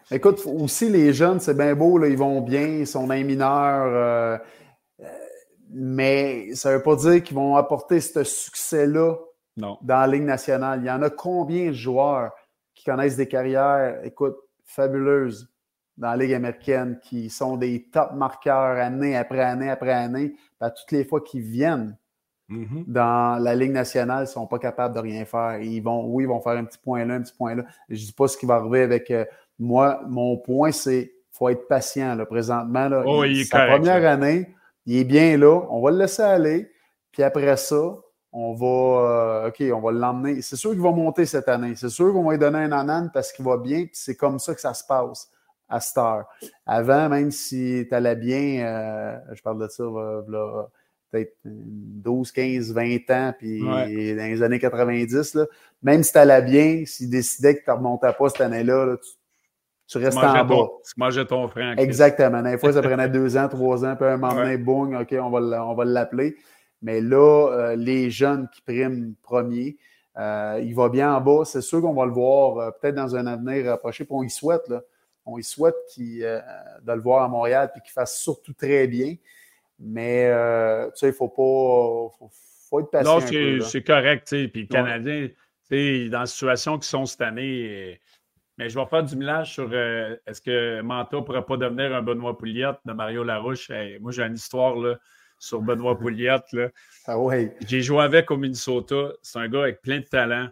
[0.10, 3.88] Écoute, aussi, les jeunes, c'est bien beau, là, ils vont bien, ils sont un mineur,
[3.88, 4.38] euh,
[5.02, 5.06] euh,
[5.70, 9.16] mais ça ne veut pas dire qu'ils vont apporter ce succès-là
[9.58, 10.80] dans la Ligue nationale.
[10.82, 12.32] Il y en a combien de joueurs
[12.74, 15.52] qui connaissent des carrières, écoute, fabuleuses
[15.98, 20.72] dans la Ligue américaine, qui sont des top marqueurs année après année après année, à
[20.72, 21.98] toutes les fois qu'ils viennent
[22.50, 22.84] mm-hmm.
[22.88, 25.60] dans la Ligue nationale, ils ne sont pas capables de rien faire.
[25.60, 27.64] Ils vont, oui, ils vont faire un petit point là, un petit point là.
[27.90, 29.26] Je ne dis pas ce qui va arriver avec euh,
[29.60, 32.90] moi, mon point, c'est qu'il faut être patient là, présentement.
[32.90, 33.04] Là.
[33.06, 34.54] Oh, sa première année,
[34.86, 35.62] il est bien là.
[35.70, 36.72] On va le laisser aller.
[37.12, 37.96] Puis après ça,
[38.32, 40.42] on va, euh, OK, on va l'emmener.
[40.42, 41.76] C'est sûr qu'il va monter cette année.
[41.76, 43.86] C'est sûr qu'on va lui donner un anan parce qu'il va bien.
[43.86, 45.30] Puis c'est comme ça que ça se passe
[45.70, 46.26] à Star.
[46.66, 49.84] Avant, même si tu allais bien, euh, je parle de ça,
[51.12, 55.46] peut-être 12, 15, 20 ans, puis dans les années 90, là,
[55.82, 58.98] même si tu allais bien, s'il décidait que tu ne remontais pas cette année-là,
[59.88, 60.68] tu, restes en bas.
[60.86, 61.76] tu mangeais ton frein.
[61.78, 62.42] Exactement.
[62.42, 65.76] Des fois, ça prenait deux ans, trois ans, puis un moment donné, boum, OK, on
[65.76, 66.36] va l'appeler.
[66.82, 69.78] Mais là, euh, les jeunes qui priment premier,
[70.18, 71.44] euh, il va bien en bas.
[71.46, 74.06] C'est sûr qu'on va le voir euh, peut-être dans un avenir rapproché.
[74.06, 74.82] Puis on y souhaite, là.
[75.30, 79.16] On y souhaite de le voir à Montréal puis qu'il fasse surtout très bien.
[79.80, 80.30] Mais
[80.94, 82.28] tu sais, il ne faut pas.
[82.70, 83.20] Faut, être patient.
[83.20, 84.28] Non, c'est correct.
[84.30, 85.30] Puis les Canadiens,
[85.70, 88.00] dans la situation qui sont cette année.
[88.58, 92.02] Mais je vais faire du millage sur est-ce que Manta ne pourrait pas devenir un
[92.02, 93.70] Benoît Pouliot de Mario Larouche?
[94.02, 94.98] moi, j'ai une histoire là,
[95.38, 96.40] sur Benoît Pouliot.
[96.54, 96.70] Là.
[97.06, 97.56] Ah ouais.
[97.68, 99.12] J'ai joué avec au Minnesota.
[99.22, 100.50] C'est un gars avec plein de talent.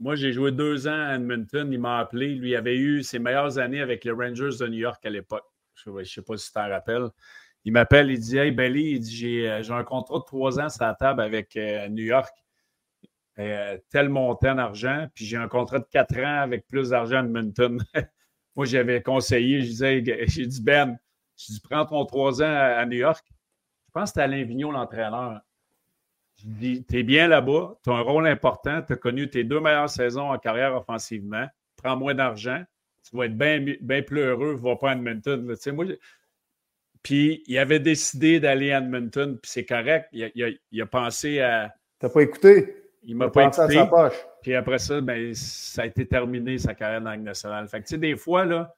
[0.00, 1.72] Moi, j'ai joué deux ans à Edmonton.
[1.72, 2.34] Il m'a appelé.
[2.34, 5.44] Lui avait eu ses meilleures années avec les Rangers de New York à l'époque.
[5.74, 7.08] Je ne sais pas si tu t'en rappelles.
[7.68, 10.70] Il m'appelle, il dit Hey Belly, il dit euh, j'ai un contrat de trois ans
[10.70, 12.34] sur la table avec euh, New York.
[13.38, 17.20] Euh, tel montant d'argent, puis j'ai un contrat de quatre ans avec plus d'argent à
[17.20, 17.78] Edmonton.
[18.56, 20.98] Moi, j'avais conseillé, je disais, j'ai dit Ben,
[21.36, 23.22] je dis, prends ton trois ans à, New York.
[23.88, 25.42] Je pense que c'était Alain Vigneault, l'entraîneur.
[26.38, 29.44] Je dis, tu es bien là-bas, tu as un rôle important, tu as connu tes
[29.44, 31.46] deux meilleures saisons en carrière offensivement,
[31.76, 32.64] prends moins d'argent,
[33.02, 35.54] tu vas être bien, plus heureux, va pas à Edmonton.
[37.02, 41.74] Puis il avait décidé d'aller à Edmonton, puis c'est correct, il a, pensé à.
[41.98, 42.76] T'as pas écouté?
[43.04, 43.60] Il m'a pas écouté.
[43.60, 44.26] À sa poche.
[44.42, 47.68] Puis après ça, ben, ça a été terminé, sa carrière dans la nationale.
[47.68, 48.74] Fait que, tu sais, des fois, là,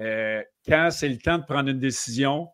[0.00, 2.48] euh, quand c'est le temps de prendre une décision,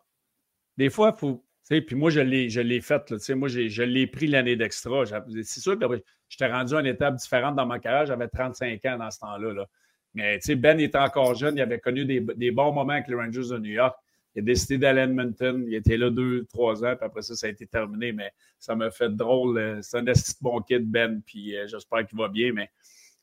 [0.77, 1.45] des fois, il faut.
[1.69, 3.11] Puis moi, je l'ai, je l'ai faite.
[3.31, 5.05] Moi, je l'ai pris l'année d'extra.
[5.07, 5.87] C'est sûr que
[6.29, 8.05] j'étais rendu à une étape différente dans ma carrière.
[8.05, 9.53] J'avais 35 ans dans ce temps-là.
[9.55, 9.67] Là.
[10.13, 11.57] Mais Ben était encore jeune.
[11.57, 13.97] Il avait connu des, bons moments avec les Rangers de New York.
[14.35, 15.65] Il a décidé d'aller à Edmonton.
[15.67, 16.97] Il était là deux, trois ans.
[16.97, 18.13] Puis après ça, ça a été terminé.
[18.13, 19.59] Mais ça m'a fait drôle.
[19.59, 20.05] Euh, c'est un
[20.41, 21.23] bon kid, Ben.
[21.25, 22.53] Puis euh, j'espère qu'il va bien.
[22.53, 22.71] Mais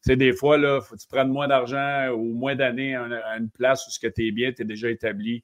[0.02, 3.50] sais, des fois, il faut que tu prennes moins d'argent ou moins d'années à une
[3.50, 5.44] place où ce que tu es bien, tu es déjà établi.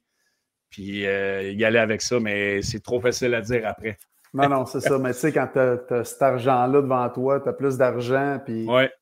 [0.70, 3.98] Puis euh, y aller avec ça, mais c'est trop facile à dire après.
[4.34, 5.00] Non, non, c'est ça.
[5.00, 8.40] Mais tu sais, quand tu as, cet argent-là devant toi, tu as plus d'argent.
[8.44, 8.90] Puis, ouais.
[8.90, 8.94] Tu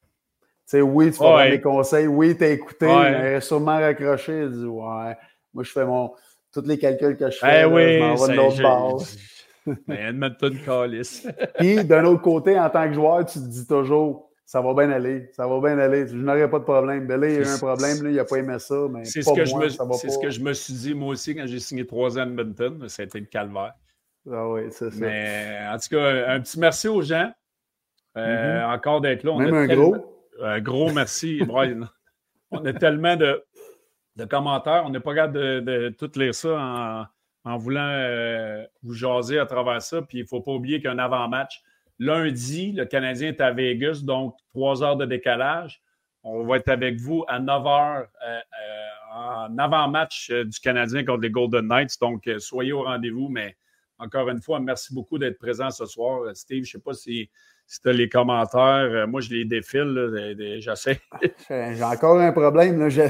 [0.78, 2.08] sais, oui, tu vas avoir des conseils.
[2.08, 4.48] Oui, tu as écouté, mais sûrement raccroché.
[4.50, 5.16] Dit, ouais,
[5.54, 6.12] moi, je fais mon.
[6.56, 9.04] Tous les calculs que je fais, eh oui, je m'en vais de l'autre
[9.90, 11.28] Edmonton Callis.
[11.60, 14.90] Puis, d'un autre côté, en tant que joueur, tu te dis toujours ça va bien
[14.90, 16.08] aller, ça va bien aller.
[16.08, 17.08] Je n'aurai pas de problème.
[17.08, 19.04] Ben là, il y a eu un problème, là, il n'a pas aimé ça, mais
[19.04, 21.46] c'est ce, que, je me, c'est ce que je me suis dit moi aussi quand
[21.46, 22.88] j'ai signé trois ans à Edmonton.
[22.88, 23.74] Ça a été le calvaire.
[24.32, 24.98] Ah oui, c'est ça.
[25.00, 27.32] Mais en tout cas, un petit merci aux gens.
[28.18, 28.76] Euh, mm-hmm.
[28.76, 29.38] Encore d'être là.
[29.38, 29.96] Même un gros.
[30.42, 31.82] Un gros merci, Brian.
[32.52, 33.44] on a tellement de,
[34.16, 34.84] de commentaires.
[34.86, 37.06] On n'est pas capable de, tout lire ça en,
[37.52, 40.02] en voulant euh, vous jaser à travers ça.
[40.02, 41.62] Puis il ne faut pas oublier qu'un avant-match,
[42.00, 45.82] Lundi, le Canadien est à Vegas, donc trois heures de décalage.
[46.24, 51.22] On va être avec vous à 9 heures euh, euh, en avant-match du Canadien contre
[51.22, 52.00] les Golden Knights.
[52.02, 53.30] Donc, soyez au rendez-vous.
[53.30, 53.56] Mais
[54.00, 56.36] encore une fois, merci beaucoup d'être présent ce soir.
[56.36, 57.30] Steve, je ne sais pas si,
[57.68, 59.08] tu as les commentaires.
[59.08, 60.36] moi, je les défile.
[60.60, 61.00] J'essaie.
[61.50, 62.88] J'ai encore un problème.
[62.88, 63.08] Là.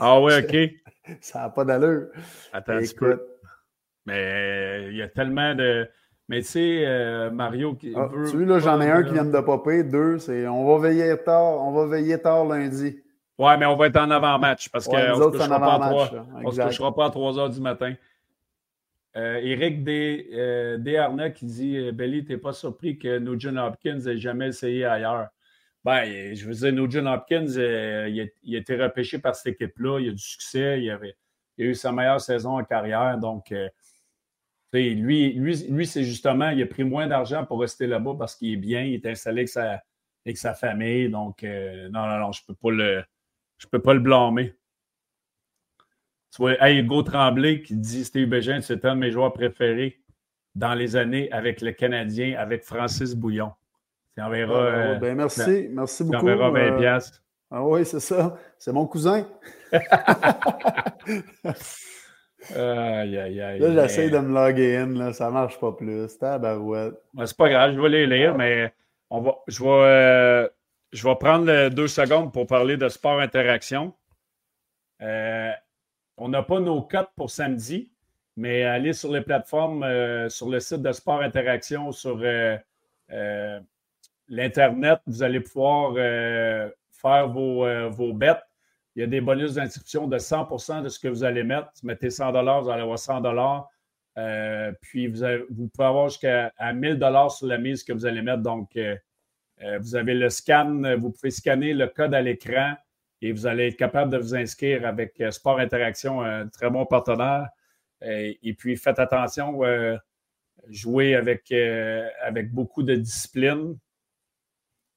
[0.00, 0.56] Ah oui, OK.
[1.20, 2.08] Ça n'a pas d'allure.
[2.52, 3.20] Attends un petit peu.
[4.06, 5.88] Mais il y a tellement de.
[6.28, 7.74] Mais tu sais, euh, Mario.
[7.74, 9.84] Qui ah, tu vois, là, j'en ai un qui vient de popper.
[9.84, 12.98] Deux, c'est on va veiller tard, on va veiller tard lundi.
[13.38, 17.38] Ouais, mais on va être en avant-match parce qu'on ne se couchera, pas à 3
[17.38, 17.94] heures du matin.
[19.16, 24.16] Euh, Eric D, euh, qui dit euh, Belly, t'es pas surpris que Nugent Hopkins ait
[24.16, 25.28] jamais essayé ailleurs?
[25.84, 28.08] Ben, je veux dire, Nugent Hopkins, il, a,
[28.42, 30.00] il, a, été repêché par cette équipe-là.
[30.00, 30.80] Il a du succès.
[30.82, 30.98] Il, a
[31.58, 33.18] eu sa meilleure saison en carrière.
[33.18, 33.52] Donc,
[34.72, 38.52] lui, lui, lui c'est justement, il a pris moins d'argent pour rester là-bas parce qu'il
[38.52, 39.44] est bien, il est installé
[40.24, 41.10] avec sa, famille.
[41.10, 42.54] Donc, euh, non, non, non, je ne
[43.70, 44.54] peux pas le blâmer.
[46.34, 50.00] Tu vois, hey, Hugo Tremblay qui dit Steve Bégin, c'est un de mes joueurs préférés
[50.54, 53.52] dans les années avec le Canadien, avec Francis Bouillon.
[54.16, 54.54] Tu enverras.
[54.54, 56.18] Ah, euh, ben merci, merci beaucoup.
[56.18, 57.00] Tu enverras 20 euh,
[57.50, 58.38] Ah oui, c'est ça.
[58.58, 59.26] C'est mon cousin.
[62.50, 63.58] Aïe, aïe, aïe.
[63.60, 66.18] Là, j'essaie de me loguer in, là, ça marche pas plus.
[66.18, 66.94] Tabarouette.
[67.14, 68.74] Ben, c'est pas grave, je vais les lire, mais
[69.10, 70.48] on va, je, vais, euh,
[70.92, 73.94] je vais prendre deux secondes pour parler de sport interaction.
[75.02, 75.52] Euh,
[76.22, 77.90] on n'a pas nos cotes pour samedi,
[78.36, 82.18] mais allez sur les plateformes, euh, sur le site de sport interaction, sur
[84.28, 85.94] l'Internet, vous allez pouvoir
[86.92, 88.42] faire vos, vos bêtes
[88.94, 91.70] il y a des bonus d'inscription de 100% de ce que vous allez mettre.
[91.80, 93.22] Vous mettez 100 vous allez avoir 100
[94.82, 97.00] puis vous, vous, pouvez avoir jusqu'à 1000
[97.30, 98.42] sur la mise que vous allez mettre.
[98.42, 98.78] Donc,
[99.80, 102.74] vous avez le scan, vous pouvez scanner le code à l'écran
[103.22, 107.48] et vous allez être capable de vous inscrire avec Sport Interaction, un très bon partenaire.
[108.02, 109.60] Et, puis, faites attention,
[110.68, 111.52] jouez avec,
[112.20, 113.76] avec beaucoup de discipline.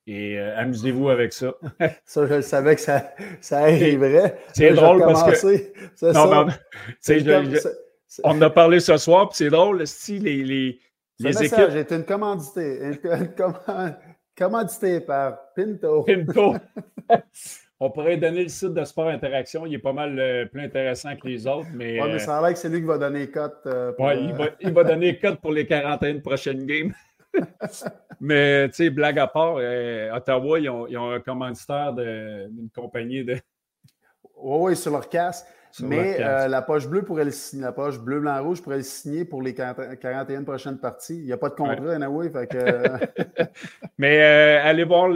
[0.08, 1.54] Et euh, amusez-vous avec ça.
[2.06, 3.12] ça, je savais que ça,
[3.42, 4.38] ça arriverait.
[4.54, 5.74] C'est drôle parce que.
[6.14, 6.48] Non,
[8.24, 10.80] on en a parlé ce soir, puis c'est drôle, si les, les,
[11.20, 11.70] les équipes.
[11.72, 12.80] J'ai été une commandité.
[12.82, 13.98] Une,
[14.38, 16.04] commandité par Pinto.
[16.04, 16.56] Pinto.
[17.80, 19.66] on pourrait donner le site de Sport Interaction.
[19.66, 21.68] Il est pas mal euh, plus intéressant que les autres.
[21.74, 23.66] Mais, ouais, mais ça a l'air que c'est lui qui va donner les cotes.
[23.66, 26.94] Euh, oui, il, va, il va donner les cotes pour les 41 prochaines games.
[28.22, 33.34] Mais, tu sais, blague à part, euh, Ottawa, ils ont, un commanditaire d'une compagnie de.
[34.38, 35.46] Oui, oui, sur leur casque.
[35.82, 38.84] Mais euh, la poche bleue pourrait le signer, la poche bleu, blanc, rouge pourrait le
[38.84, 41.18] signer pour les 41 prochaines parties.
[41.18, 43.44] Il n'y a pas de contrat, anyway, fait que...
[43.98, 45.10] Mais allez voir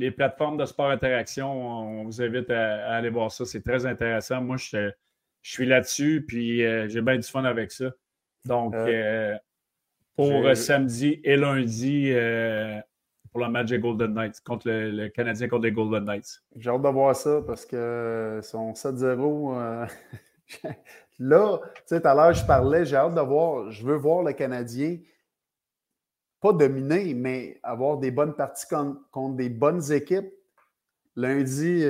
[0.00, 1.50] les, plateformes de sport interaction.
[1.50, 3.44] On vous invite à, aller voir ça.
[3.44, 4.40] C'est très intéressant.
[4.40, 4.90] Moi, je,
[5.42, 7.90] je suis là-dessus, puis j'ai bien du fun avec ça.
[8.44, 8.74] Donc,
[10.20, 12.78] pour euh, samedi et lundi euh,
[13.32, 16.42] pour le match des Golden Knights, contre le, Canadien contre les Golden Knights.
[16.56, 19.54] J'ai hâte de voir ça parce que son 7-0.
[19.54, 19.86] Euh,
[21.18, 24.22] là, tu sais, tout à l'heure, je parlais, j'ai hâte de voir, je veux voir
[24.22, 24.98] le Canadien
[26.40, 28.66] pas dominer, mais avoir des bonnes parties
[29.12, 30.32] contre, des bonnes équipes.
[31.16, 31.84] Lundi,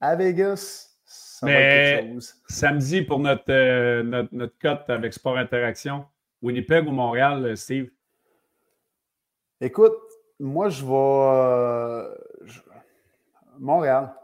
[0.00, 2.34] à Vegas, ça va être quelque chose.
[2.48, 6.04] Samedi, pour notre, notre, notre cote avec Sport Interaction,
[6.42, 7.90] Winnipeg ou Montréal, euh, Steve?
[9.60, 9.96] Écoute,
[10.38, 10.92] moi, je vais.
[10.92, 12.14] Euh,
[13.58, 14.14] Montréal.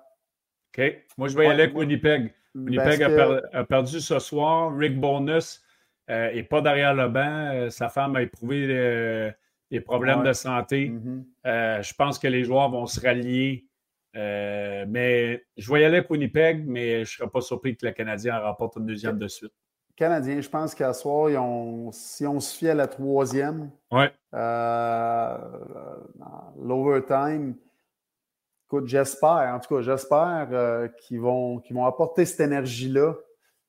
[0.68, 1.05] OK.
[1.16, 2.34] Moi, je vais y aller avec Winnipeg.
[2.55, 4.76] Winnipeg a, perdu ce soir.
[4.76, 5.62] Rick Bonus
[6.11, 7.70] euh, pas derrière le banc.
[7.70, 9.32] sa femme a éprouvé
[9.70, 10.90] des problèmes de santé.
[10.90, 11.82] Mm-hmm.
[11.82, 13.66] je pense que les joueurs vont se rallier.
[14.14, 18.38] mais je vais y aller Winnipeg, mais je ne serais pas surpris que le Canadien
[18.38, 19.53] remporte une deuxième de suite.
[19.96, 21.28] Canadiens, je pense qu'à soir,
[21.92, 24.11] si on se fie à la troisième, ouais.
[24.34, 25.38] euh,
[26.61, 27.55] l'overtime,
[28.66, 33.14] écoute, j'espère, en tout cas, j'espère euh, qu'ils vont, qu'ils vont apporter cette énergie-là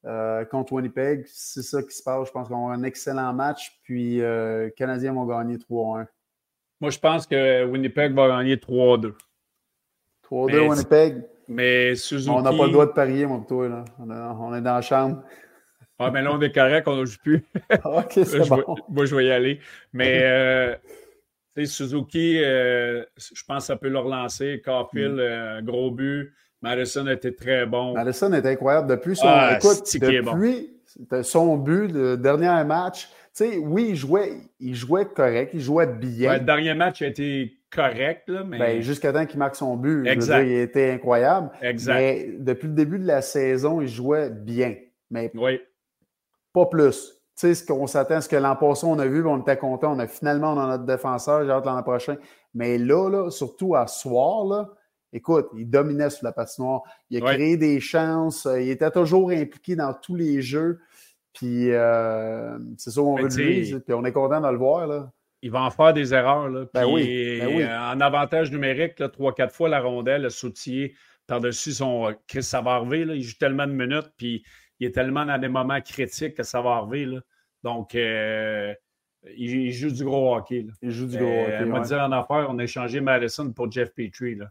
[0.06, 1.26] euh, contre Winnipeg.
[1.28, 2.28] C'est ça qui se passe.
[2.28, 6.06] Je pense qu'on a un excellent match, puis euh, les Canadiens vont gagner 3-1.
[6.82, 9.14] Moi, je pense que Winnipeg va gagner 3-2.
[10.30, 11.24] 3-2 Winnipeg.
[11.48, 12.30] Mais Suzuki...
[12.30, 13.68] On n'a pas le droit de parier, mon toi.
[13.68, 13.86] Là.
[14.00, 15.24] on est dans la chambre.
[16.00, 17.46] Ah, mais là, on est correct, on ne joue plus.
[17.86, 18.76] OK, c'est bon.
[18.90, 19.60] moi, je vais y aller.
[19.94, 20.76] Mais, euh,
[21.66, 24.62] Suzuki, euh, je pense que ça peut le relancer.
[24.66, 25.66] Caulfield, mm.
[25.66, 26.34] gros but.
[26.64, 27.94] Madison était très bon.
[27.94, 28.88] Madison est incroyable.
[28.88, 30.70] Depuis son, ah, écoute, depuis
[31.22, 35.88] son but, le dernier match, tu sais, oui, il jouait, il jouait correct, il jouait
[35.88, 36.38] bien.
[36.38, 38.60] le dernier match a été correct, là, mais.
[38.60, 40.08] Ben, jusqu'à temps qu'il marque son but.
[40.08, 40.46] Exact.
[40.46, 41.52] il était incroyable.
[41.62, 41.96] Exact.
[41.96, 44.76] Mais depuis le début de la saison, il jouait bien.
[45.12, 45.60] Mais oui.
[46.54, 47.10] Pas plus.
[47.36, 49.94] Tu sais, ce qu'on s'attend, ce que l'an passé, on a vu, on était content.
[49.94, 52.16] On a finalement dans notre défenseur, j'ai hâte l'an prochain.
[52.54, 54.70] Mais là, là, surtout à soir, là,
[55.14, 56.82] écoute, il dominait sur la patinoire.
[57.10, 58.46] Il a créé des chances.
[58.46, 60.80] Euh, il était toujours impliqué dans tous les jeux.
[61.34, 63.80] Puis euh, c'est ça qu'on veut de lui.
[63.80, 64.88] Puis on est content de le voir.
[64.88, 65.12] Là.
[65.42, 66.50] Il va en faire des erreurs.
[66.50, 66.66] Là.
[66.74, 67.66] Ben oui, ben oui.
[67.66, 70.88] En avantage numérique, trois, quatre fois la rondelle, le soutien
[71.28, 73.06] par-dessus son euh, Chris Savarvé.
[73.06, 74.12] Là, il joue tellement de minutes.
[74.18, 74.44] Puis
[74.80, 77.20] il est tellement dans des moments critiques que ça va arriver.
[77.64, 78.74] Donc, euh,
[79.38, 80.68] il, joue du gros hockey.
[80.82, 81.64] Il joue du gros euh, hockey.
[81.64, 84.36] On m'a dit en affaire, on a échangé Madison pour Jeff Petrie.
[84.36, 84.50] Là.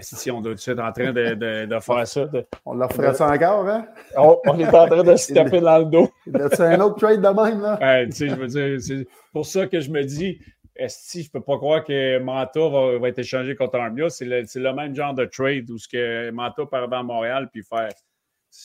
[0.00, 2.28] Si on doit être en train de, de, faire ça.
[2.64, 3.86] On leur ferait ça encore, hein?
[4.16, 6.10] On, est en train de se taper dans le dos.
[6.52, 8.04] C'est un autre trade de même, là?
[8.06, 10.38] tu sais, je veux dire, c'est pour ça que je me dis,
[10.86, 14.08] si je peux pas croire que Manta va, être échangé contre Armia.
[14.10, 17.88] C'est le, même genre de trade où ce que Manta part à Montréal puis faire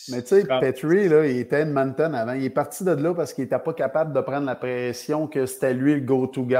[0.09, 2.33] mais tu sais, Petrie, là, il était Edmonton avant.
[2.33, 5.45] Il est parti de là parce qu'il n'était pas capable de prendre la pression que
[5.45, 6.55] c'était lui le go-to guy.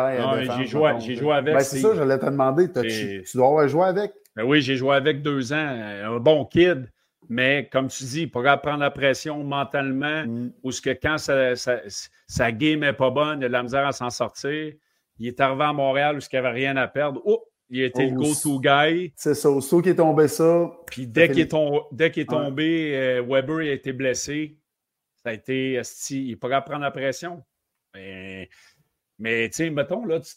[0.58, 1.54] j'ai joué, joué, avec.
[1.56, 2.70] Ben, c'est ça, j'allais te demander.
[2.72, 4.14] Tu, dois avoir joué avec?
[4.36, 5.58] Ben oui, j'ai joué avec deux ans.
[5.58, 6.90] Un bon kid.
[7.30, 10.54] Mais comme tu dis, il pourrait prendre la pression mentalement mm.
[10.64, 13.92] ou ce que quand sa, game n'est pas bonne, il a de la misère à
[13.92, 14.74] s'en sortir.
[15.20, 17.22] Il est arrivé à Montréal où il n'y avait rien à perdre.
[17.24, 19.14] Oh, il a été le go-to guy.
[19.16, 19.50] C'est ça.
[19.50, 20.72] Aussitôt qui est tombé ça.
[20.88, 24.58] Puis dès qu'il est, tombé, euh, Weber a été blessé.
[25.24, 25.82] Ça a été.
[26.10, 27.44] il de prendre la pression.
[27.96, 28.50] Mais,
[29.18, 30.34] mais tu sais, mettons, là, tu,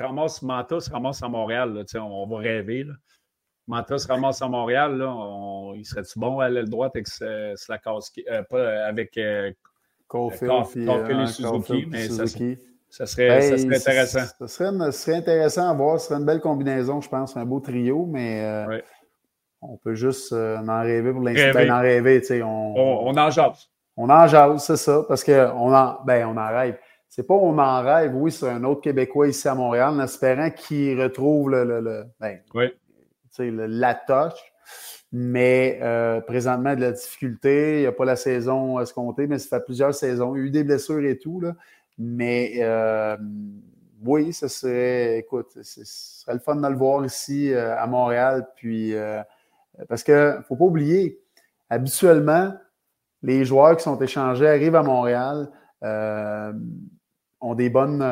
[0.00, 1.74] te ramasses Manta, se ramasse à Montréal.
[1.74, 2.84] Là, on, va rêver.
[2.84, 2.94] Là.
[3.66, 4.96] Manta se ramasse à Montréal.
[4.96, 7.06] Là, il serait-tu bon à l'aile droite avec
[7.56, 8.24] Slakowski?
[8.30, 9.16] Euh, pas avec.
[9.18, 9.52] Euh,
[10.10, 12.58] Caulfield, euh, Suzuki, mais Suzuki.
[12.88, 14.18] Ça, serait, ça, serait, intéressant.
[14.18, 16.00] Ça serait, serait, intéressant à voir.
[16.00, 17.36] Ce serait une belle combinaison, je pense.
[17.36, 18.80] Un beau trio, mais euh,
[19.62, 21.52] on peut juste euh, en rêver pour l'instant.
[21.54, 23.68] Ben, en rêver, on, on, on en jase.
[23.96, 26.76] On en jase, c'est ça, parce qu'on en, ben, on en rêve.
[27.10, 30.48] C'est pas on en rêve, oui, c'est un autre Québécois ici à Montréal, en espérant
[30.50, 32.38] qu'il retrouve le, le, le ben,
[33.38, 34.40] la touche.
[35.12, 39.26] Mais euh, présentement, de la difficulté, il n'y a pas la saison à se compter,
[39.26, 40.36] mais ça fait plusieurs saisons.
[40.36, 41.40] Il y a eu des blessures et tout.
[41.40, 41.56] Là.
[41.98, 43.16] Mais euh,
[44.04, 48.46] oui, ce serait, écoute, ce serait le fun de le voir ici euh, à Montréal.
[48.54, 48.94] Puis,
[49.88, 51.20] parce qu'il ne faut pas oublier,
[51.70, 52.54] habituellement,
[53.22, 55.50] les joueurs qui sont échangés arrivent à Montréal,
[57.40, 58.02] ont des bonnes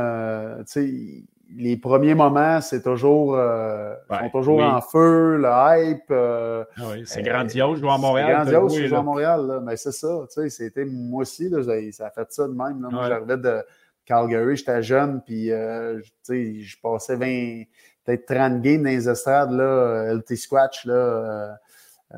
[1.56, 6.04] les premiers moments, c'est toujours, euh, sont toujours en feu, le hype.
[6.10, 8.42] Euh, ah oui, c'est grandiose jouer à Montréal.
[8.44, 10.26] C'est grandiose jouer à Montréal, mais c'est ça.
[10.32, 11.62] Tu sais, c'était moi aussi, là,
[11.92, 12.82] ça a fait ça de même.
[12.82, 12.88] Là.
[12.90, 13.64] Moi, j'arrivais de
[14.04, 17.64] Calgary, j'étais jeune, puis euh, tu sais, je passais 20,
[18.04, 21.56] peut-être 30 games dans les estrades, là, LT Scratch, là,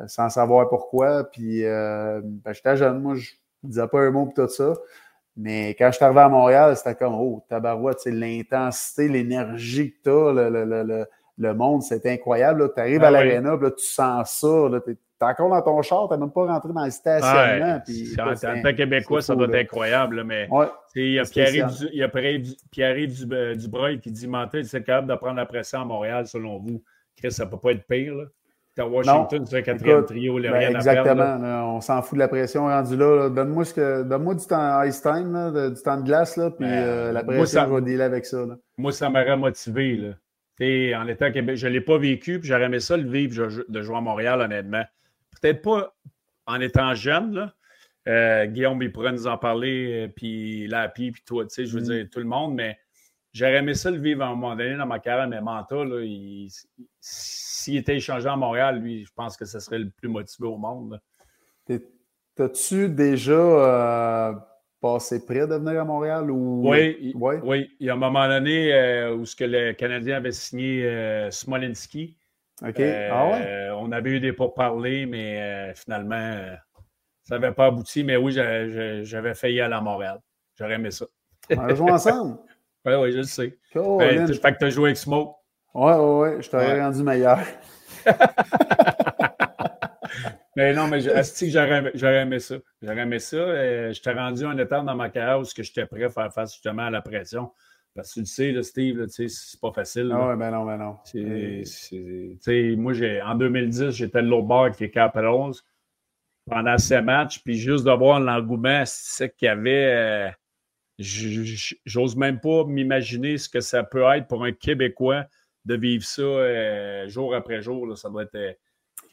[0.06, 1.24] sans savoir pourquoi.
[1.24, 3.30] Puis ben, j'étais jeune, moi, je
[3.62, 4.74] ne disais pas un mot pour tout ça.
[5.36, 10.10] Mais quand je suis arrivé à Montréal, c'était comme, oh, tabarouette, l'intensité, l'énergie que tu
[10.10, 11.06] as, le, le, le,
[11.38, 12.72] le, monde, c'est incroyable.
[12.74, 14.80] Tu arrives à ah l'aréna, tu sens ça.
[14.84, 17.76] Tu es, encore dans ton char, tu même pas rentré dans le stationnement.
[17.76, 20.24] en tant que Québécois, ça doit être incroyable.
[20.24, 20.48] mais
[20.94, 21.24] il y a
[22.10, 26.58] Pierre-Yves du, Dubreuil qui dit Mantel, c'est capable de prendre la pression à Montréal, selon
[26.58, 26.82] vous.
[27.16, 28.14] Chris, ça ne peut pas être pire.
[28.14, 28.24] Là.
[28.78, 31.74] Washington, c'est un quatrième trio, il ben, Exactement.
[31.74, 33.28] on s'en fout de la pression rendue là.
[33.28, 33.64] Donne-moi
[34.04, 37.68] donne du temps ice time, du temps de glace, là, puis ben, euh, la pression,
[37.68, 38.46] moi, je vais avec ça.
[38.78, 39.96] Moi, ça m'aurait motivé.
[39.96, 40.98] Là.
[40.98, 43.48] en étant à Québec, je ne l'ai pas vécu, puis j'aurais aimé ça le vivre
[43.68, 44.84] de jouer à Montréal, honnêtement.
[45.40, 45.94] Peut-être pas
[46.46, 47.54] en étant jeune, là.
[48.08, 51.74] Euh, Guillaume, il pourrait nous en parler, euh, puis Lapi, puis toi, tu sais, je
[51.74, 51.84] veux mm.
[51.84, 52.78] dire, tout le monde, mais
[53.32, 55.76] j'aurais aimé ça le vivre à un moment donné dans ma carrière, mais Manta,
[57.00, 60.56] s'il était échangé à Montréal, lui, je pense que ce serait le plus motivé au
[60.56, 61.00] monde.
[62.36, 64.32] T'as-tu déjà euh,
[64.80, 66.30] passé près de venir à Montréal?
[66.30, 66.62] Ou...
[66.68, 67.70] Oui, oui.
[67.80, 71.30] Il y a un moment donné euh, où ce que le Canadien avait signé euh,
[71.30, 72.16] Smolinski.
[72.62, 72.80] OK.
[72.80, 73.70] ah ouais?
[73.76, 76.36] On avait eu des pourparlers, mais finalement,
[77.24, 78.04] ça n'avait pas abouti.
[78.04, 80.20] Mais oui, j'avais failli aller à Montréal.
[80.58, 81.06] J'aurais aimé ça.
[81.50, 82.38] On a joué ensemble?
[82.86, 83.58] oui, oui, je le sais.
[83.72, 85.36] Cool, ben, fait que tu as joué avec Smoke.
[85.74, 87.38] Ouais, ouais, ouais, je t'aurais rendu meilleur.
[90.56, 92.56] mais non, mais j'aurais aimé ça.
[92.82, 93.36] J'aurais aimé ça.
[93.36, 96.54] Euh, je t'ai rendu un état dans ma carrière où j'étais prêt à faire face
[96.54, 97.52] justement à la pression.
[97.94, 100.10] Parce que tu le sais, là, Steve, c'est pas facile.
[100.14, 100.96] Ah ouais, ben non, ben non.
[102.76, 102.92] moi,
[103.24, 105.54] en 2010, j'étais l'autre bord qui est Capitals
[106.48, 110.30] pendant ces matchs, puis juste de voir l'engouement qu'il y avait, euh,
[111.00, 115.24] j'ose même pas m'imaginer ce que ça peut être pour un Québécois
[115.64, 117.86] de vivre ça euh, jour après jour.
[117.86, 118.34] Là, ça doit être.
[118.34, 118.52] Euh,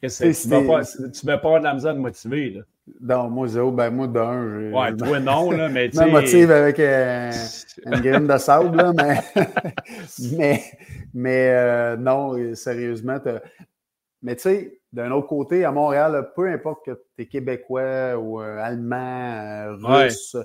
[0.00, 2.50] tu ne vas pas avoir de la misère de motiver.
[2.50, 2.62] Là.
[3.00, 4.72] Non, moi, zéro, ben moi, d'un.
[4.72, 7.32] Ouais, toi, non, là, mais tu me motive avec euh,
[7.86, 9.20] une graine de sable, là, mais.
[10.32, 10.62] mais,
[11.14, 13.18] mais non, sérieusement.
[14.22, 18.40] Mais tu sais, d'un autre côté, à Montréal, peu importe que tu es québécois ou
[18.40, 20.36] allemand, russe,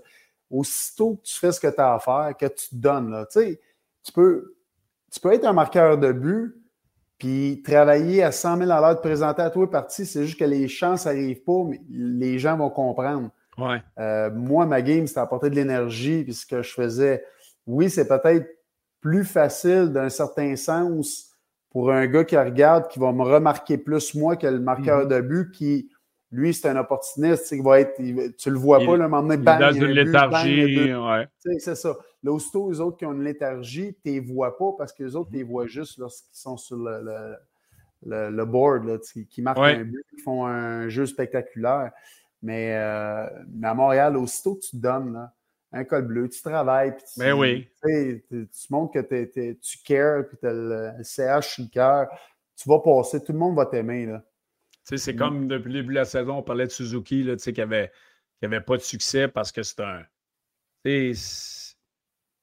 [0.54, 3.26] aussitôt que tu fais ce que tu as à faire, que tu te donnes, là,
[3.26, 3.62] tu sais,
[4.04, 4.56] tu peux
[5.12, 6.56] tu peux être un marqueur de but,
[7.20, 10.46] puis travailler à 100 000 à l'heure, de présenter à toi parti, c'est juste que
[10.46, 13.30] les chances n'arrivent pas, mais les gens vont comprendre.
[13.60, 13.82] Ouais.
[14.00, 17.24] Euh, moi, ma game, c'était apporter de l'énergie, puis ce que je faisais,
[17.68, 18.48] oui, c'est peut-être
[19.02, 21.30] plus facile d'un certain sens
[21.70, 25.16] pour un gars qui regarde, qui va me remarquer plus moi que le marqueur mm-hmm.
[25.16, 25.90] de but qui
[26.34, 29.60] lui, c'est un opportuniste, il va être, tu le vois pas, le moment donné, bang,
[29.60, 31.28] il dans une léthargie, ouais.
[31.60, 31.96] C'est ça.
[32.24, 35.04] Là, aussitôt, les autres qui ont une léthargie, tu ne les vois pas parce que
[35.04, 37.38] les autres, tu les vois juste lorsqu'ils sont sur le,
[38.06, 38.98] le, board, là,
[39.30, 41.92] qui marquent un but, qui font un jeu spectaculaire.
[42.42, 45.34] Mais, euh, mais à Montréal, aussitôt que tu donnes là,
[45.72, 47.70] un col bleu, tu travailles, puis tu, ben oui.
[47.82, 52.10] tu montres que tu cares, puis tu as le, CH sur le cœur,
[52.56, 54.08] tu vas passer, tout le monde va t'aimer.
[54.84, 55.16] C'est mm.
[55.16, 57.92] comme depuis le début de la saison, on parlait de Suzuki là, qui n'avait
[58.40, 60.04] qui avait pas de succès parce que c'est un.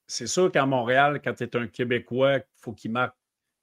[0.06, 3.14] C'est sûr qu'à Montréal, quand tu es un Québécois, il faut qu'il marque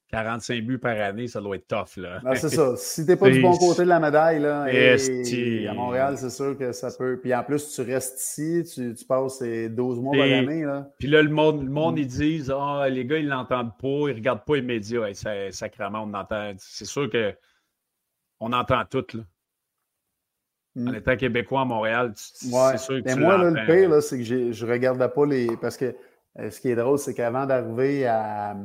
[0.10, 1.98] 45 buts par année, ça doit être tough.
[1.98, 2.22] Là.
[2.36, 2.74] c'est ça.
[2.78, 6.30] Si tu n'es pas du bon côté de la médaille, là, et, à Montréal, c'est
[6.30, 7.20] sûr que ça peut.
[7.22, 10.64] Puis en plus, tu restes ici, tu, tu passes 12 mois par année.
[10.64, 10.90] Là.
[10.98, 12.00] Puis là, le monde, le monde mm.
[12.00, 15.14] ils disent Ah, les gars, ils ne l'entendent pas, ils ne regardent pas les médias.
[15.14, 16.54] ça, sacrément, on entend.
[16.58, 17.34] C'est sûr que
[18.40, 19.24] on entend tout, là.
[20.80, 24.24] En étant québécois à Montréal, c'est sûr que Mais moi, là, le pire, c'est que
[24.24, 25.58] je ne regardais pas les.
[25.60, 25.96] Parce que
[26.40, 28.56] euh, ce qui est drôle, c'est qu'avant d'arriver à,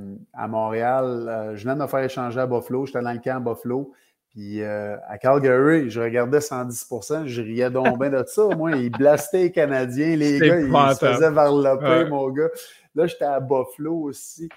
[0.47, 2.85] Montréal, euh, je venais de me faire échanger à Buffalo.
[2.85, 3.93] J'étais dans le camp à Buffalo.
[4.29, 8.47] Puis euh, à Calgary, je regardais 110% je riais donc bien de ça.
[8.57, 12.49] Moi, ils blastaient les Canadiens, les gars, ils se faisaient varloper, mon gars.
[12.95, 14.49] Là, j'étais à Buffalo aussi.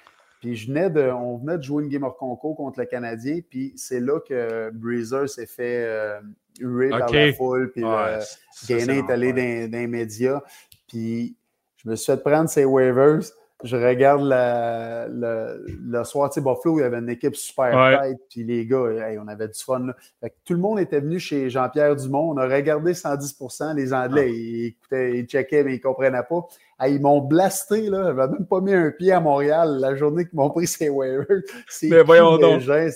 [0.46, 3.40] Puis je venais de, on venait de jouer une game of concours contre le Canadien,
[3.50, 6.20] puis c'est là que Breezer s'est fait euh,
[6.60, 8.20] huer par la foule, puis ouais,
[8.70, 10.44] est allé dans, dans, les médias.
[10.88, 11.36] Puis
[11.78, 13.22] je me suis fait prendre ses waivers
[13.64, 14.24] je regarde
[15.10, 18.84] le soir, tu sais, Buffalo, il y avait une équipe super tête, puis les gars,
[19.22, 19.88] on avait du fun.
[20.44, 22.32] tout le monde était venu chez Jean-Pierre Dumont.
[22.32, 24.32] On a regardé 110% Les Anglais, ah.
[24.32, 26.46] ils écoutaient, ils checkaient, mais ils ne comprenaient pas.
[26.88, 28.04] ils m'ont blasté, là.
[28.08, 31.26] J'avais même pas mis un pied à Montréal la journée qu'ils m'ont pris ces waivers.
[31.84, 32.62] Mais voyons donc.
[32.68, 32.90] Euh,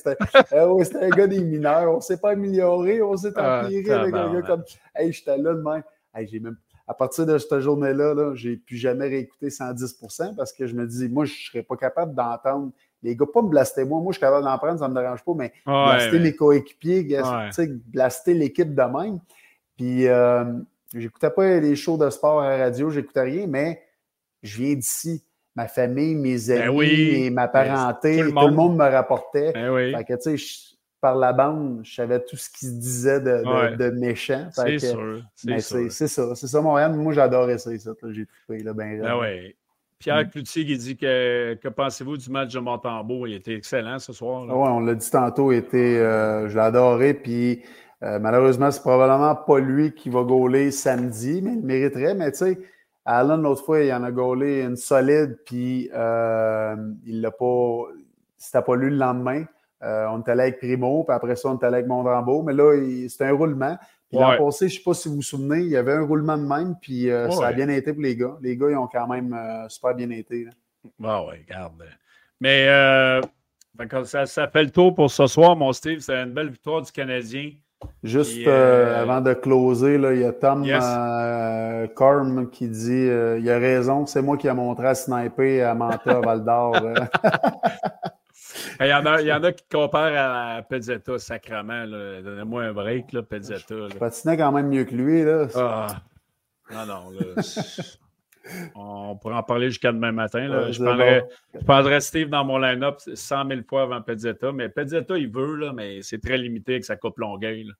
[0.83, 1.93] c'était un gars des mineurs.
[1.93, 4.63] On ne s'est pas amélioré, on s'est ah, empiré avec un gars comme.
[4.93, 5.83] Hey, j'étais là de même.
[6.27, 6.57] j'ai même
[6.89, 10.87] à partir de cette journée-là, -là, j'ai plus jamais réécouté 110% parce que je me
[10.87, 12.71] dis, moi, je ne serais pas capable d'entendre
[13.03, 14.01] les gars, pas me blaster moi.
[14.01, 17.07] Moi, je suis capable d'en prendre, ça ne me dérange pas, mais blaster mes coéquipiers,
[17.85, 19.19] blaster l'équipe de même.
[19.77, 20.43] Puis, euh,
[20.95, 23.83] j'écoutais pas les shows de sport à la radio, j'écoutais rien, mais
[24.41, 25.23] je viens d'ici.
[25.55, 29.51] Ma famille, mes ben amis, et ma parenté, tout, le monde me rapportait.
[29.51, 29.93] Ben oui.
[29.93, 33.75] Fait que, tu sais, par la bande, je savais tout ce qui se disait de,
[33.75, 34.49] de, méchant.
[34.51, 35.21] C'est sûr.
[35.35, 36.35] C'est ça.
[36.35, 36.93] C'est ça, Montréal.
[36.93, 39.55] Moi, j'adorais ça, J'ai trouvé là, ben, ah ouais.
[39.99, 40.29] Pierre mm.
[40.29, 43.27] Cloutier qui dit que, que pensez-vous du match de Montembeau?
[43.27, 44.43] Il était excellent ce soir.
[44.43, 47.13] Oui, on l'a dit tantôt, était, euh, je l'ai adoré.
[47.13, 47.61] Puis
[48.03, 52.15] euh, malheureusement, c'est probablement pas lui qui va gauler samedi, mais il mériterait.
[52.15, 52.59] Mais tu sais,
[53.03, 56.75] Alan, l'autre fois, il en a gaulé une solide, puis euh,
[57.05, 57.83] il l'a pas.
[58.37, 59.43] C'était pas lui le lendemain.
[59.81, 62.43] Euh, on est allé avec Primo, puis après ça, on est allé avec Mondrambeau.
[62.43, 62.75] Mais là,
[63.07, 63.77] c'était un roulement.
[64.09, 66.05] Puis l'an passé, je ne sais pas si vous vous souvenez, il y avait un
[66.05, 68.37] roulement de même, puis euh, ça a bien été pour les gars.
[68.41, 70.47] Les gars, ils ont quand même euh, super bien été.
[71.03, 71.83] Ah oui, regarde.
[72.41, 72.65] Mais
[74.05, 75.99] ça, ça, fait le tour pour ce soir, mon Steve.
[75.99, 77.51] C'est une belle victoire du Canadien.
[78.03, 80.65] Juste avant de closer, là, il y a Tom
[81.95, 83.07] Corm qui dit
[83.39, 86.75] il a raison, c'est moi qui ai montré à sniper à Manta Val d'Or.
[88.81, 91.85] Il y, en a, il y en a qui comparent à Pezzetta sacrement.
[91.85, 93.89] Donnez-moi un break, là, Pezzetta.
[93.89, 95.23] Je patinais quand même mieux que lui.
[95.23, 95.47] Là.
[95.55, 95.87] Ah.
[96.71, 97.09] Non, non.
[97.09, 97.43] Là,
[98.75, 100.47] on pourrait en parler jusqu'à demain matin.
[100.47, 100.71] Là.
[100.71, 104.53] je, prendrais, je, prendrais, Steve dans mon line-up 100 000 fois avant Pezzetta.
[104.53, 107.65] Mais Pezzetta, il veut, là, mais c'est très limité avec sa coupe Longueuil.
[107.65, 107.73] Là.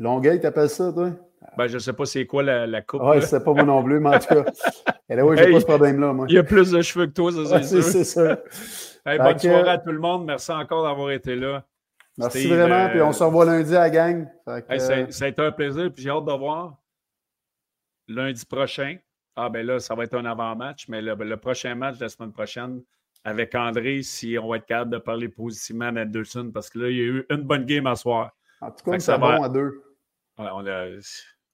[0.00, 1.12] Longueuil, t'appelles ça, toi?
[1.56, 3.02] Ben, je ne sais pas c'est quoi la, la coupe.
[3.14, 4.44] Je ne sais pas moi non plus, mais en tout cas.
[5.08, 6.26] Et là, oui, j'ai pas ce problème-là, moi.
[6.28, 7.82] Il y a plus de cheveux que toi, ça, c'est sûr.
[7.82, 8.38] C'est ça.
[9.04, 10.24] bonne soirée à tout le monde.
[10.26, 11.64] Merci encore d'avoir été là.
[12.16, 12.88] Merci vraiment.
[12.90, 14.28] Puis on se revoit lundi à la gang.
[14.46, 15.90] ça, a été un plaisir.
[15.92, 16.76] Puis j'ai hâte de voir
[18.06, 18.96] lundi prochain.
[19.36, 22.32] Ah, ben là, ça va être un avant-match, mais le, prochain match de la semaine
[22.32, 22.82] prochaine
[23.24, 26.96] avec André, si on va être capable de parler positivement d'Anderson, parce que là, il
[26.96, 28.32] y a eu une bonne game à soir.
[28.60, 29.82] En tout cas, c'est bon à deux.
[30.40, 30.86] On a,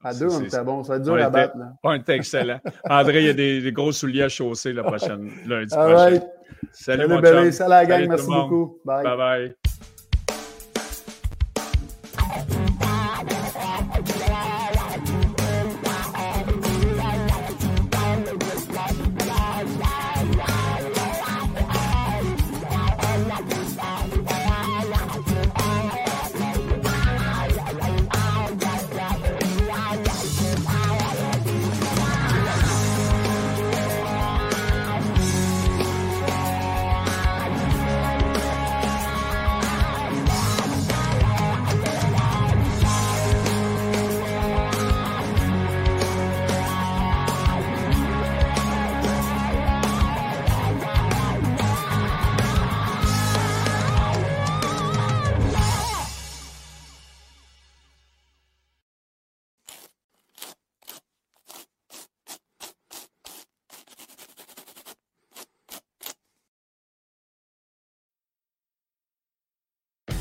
[0.05, 0.85] à deux, on était bon.
[0.85, 1.57] Ça va être dur à battre.
[1.57, 1.73] Là.
[1.83, 2.61] On était excellent.
[2.89, 5.97] André, il y a des, gros souliers à chausser la prochaine, lundi prochain.
[5.97, 6.21] Salut,
[6.73, 8.09] Salut mon Salut la gang.
[8.09, 8.79] Merci beaucoup.
[8.85, 9.57] Bye bye.